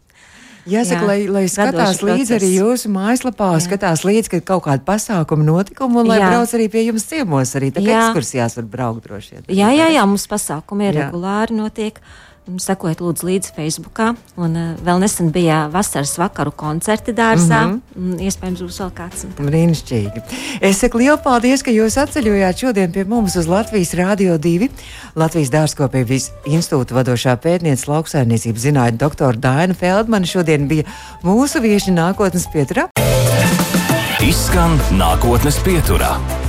Jāsaka, 0.69 1.01
jā, 1.01 1.09
lai, 1.09 1.19
lai 1.33 1.45
skatās 1.51 2.03
līdzi 2.05 2.37
arī 2.37 2.53
jūsu 2.59 2.93
mājaslapā, 2.93 3.55
jā. 3.57 3.65
skatās 3.67 4.05
līdzi, 4.05 4.35
kad 4.37 4.47
kaut 4.53 4.67
kāda 4.69 4.85
pasākuma 4.87 5.47
notikuma, 5.47 6.03
un 6.03 6.13
lai 6.13 6.21
jā. 6.21 6.31
brauc 6.33 6.55
arī 6.59 6.71
pie 6.73 6.87
jums 6.91 7.09
ciemos, 7.09 7.57
arī 7.59 7.73
tā 7.75 7.85
kā 7.85 7.99
ekskursijās 8.03 8.59
var 8.61 8.71
braukt 8.77 9.09
droši 9.09 9.37
vien. 9.39 9.51
Jā, 9.51 9.73
jā, 9.77 9.91
jā, 9.97 10.07
mums 10.09 10.29
pasākumi 10.31 10.91
ir 10.91 10.99
regulāri 11.03 11.57
notiek. 11.57 11.99
Uh, 11.99 12.25
Sekojiet, 12.57 13.03
lūdzu, 13.05 13.27
līdzi 13.29 13.53
Facebook. 13.57 14.01
Un 14.41 14.57
uh, 14.57 14.71
vēl 14.85 15.03
nesen 15.03 15.29
bija 15.35 15.67
vasaras 15.73 16.15
vakaru 16.21 16.53
koncerti 16.57 17.13
dārzā. 17.13 17.67
Mm 17.67 17.81
-hmm. 17.97 18.23
Iespējams, 18.25 18.63
būs 18.65 18.81
vēl 18.81 18.93
kāds. 18.97 19.27
Brīnišķīgi. 19.37 20.23
Es 20.61 20.81
saku 20.81 20.99
lielu 20.99 21.19
paldies, 21.25 21.63
ka 21.63 21.71
jūs 21.71 21.99
atceļojāt 22.01 22.65
šodien 22.65 22.93
pie 22.93 23.05
mums 23.05 23.37
uz 23.37 23.47
Latvijas 23.47 23.95
Rādio 23.95 24.39
2. 24.39 24.69
Latvijas 25.15 25.51
dārzkopības 25.51 26.31
institūta 26.47 26.95
vadošā 26.95 27.37
pētniece 27.37 27.91
lauksaimniecības 27.91 28.63
zinātņu 28.63 28.99
doktora 28.99 29.37
Daina 29.37 29.75
Feldmana 29.75 30.27
šodien 30.27 30.69
bija 30.69 30.85
mūsu 31.23 31.61
vieši 31.61 31.91
nākotnes 31.91 32.49
pieturā. 32.53 32.89
Izskan 34.21 34.81
nākotnes 34.91 35.61
pieturā. 35.65 36.48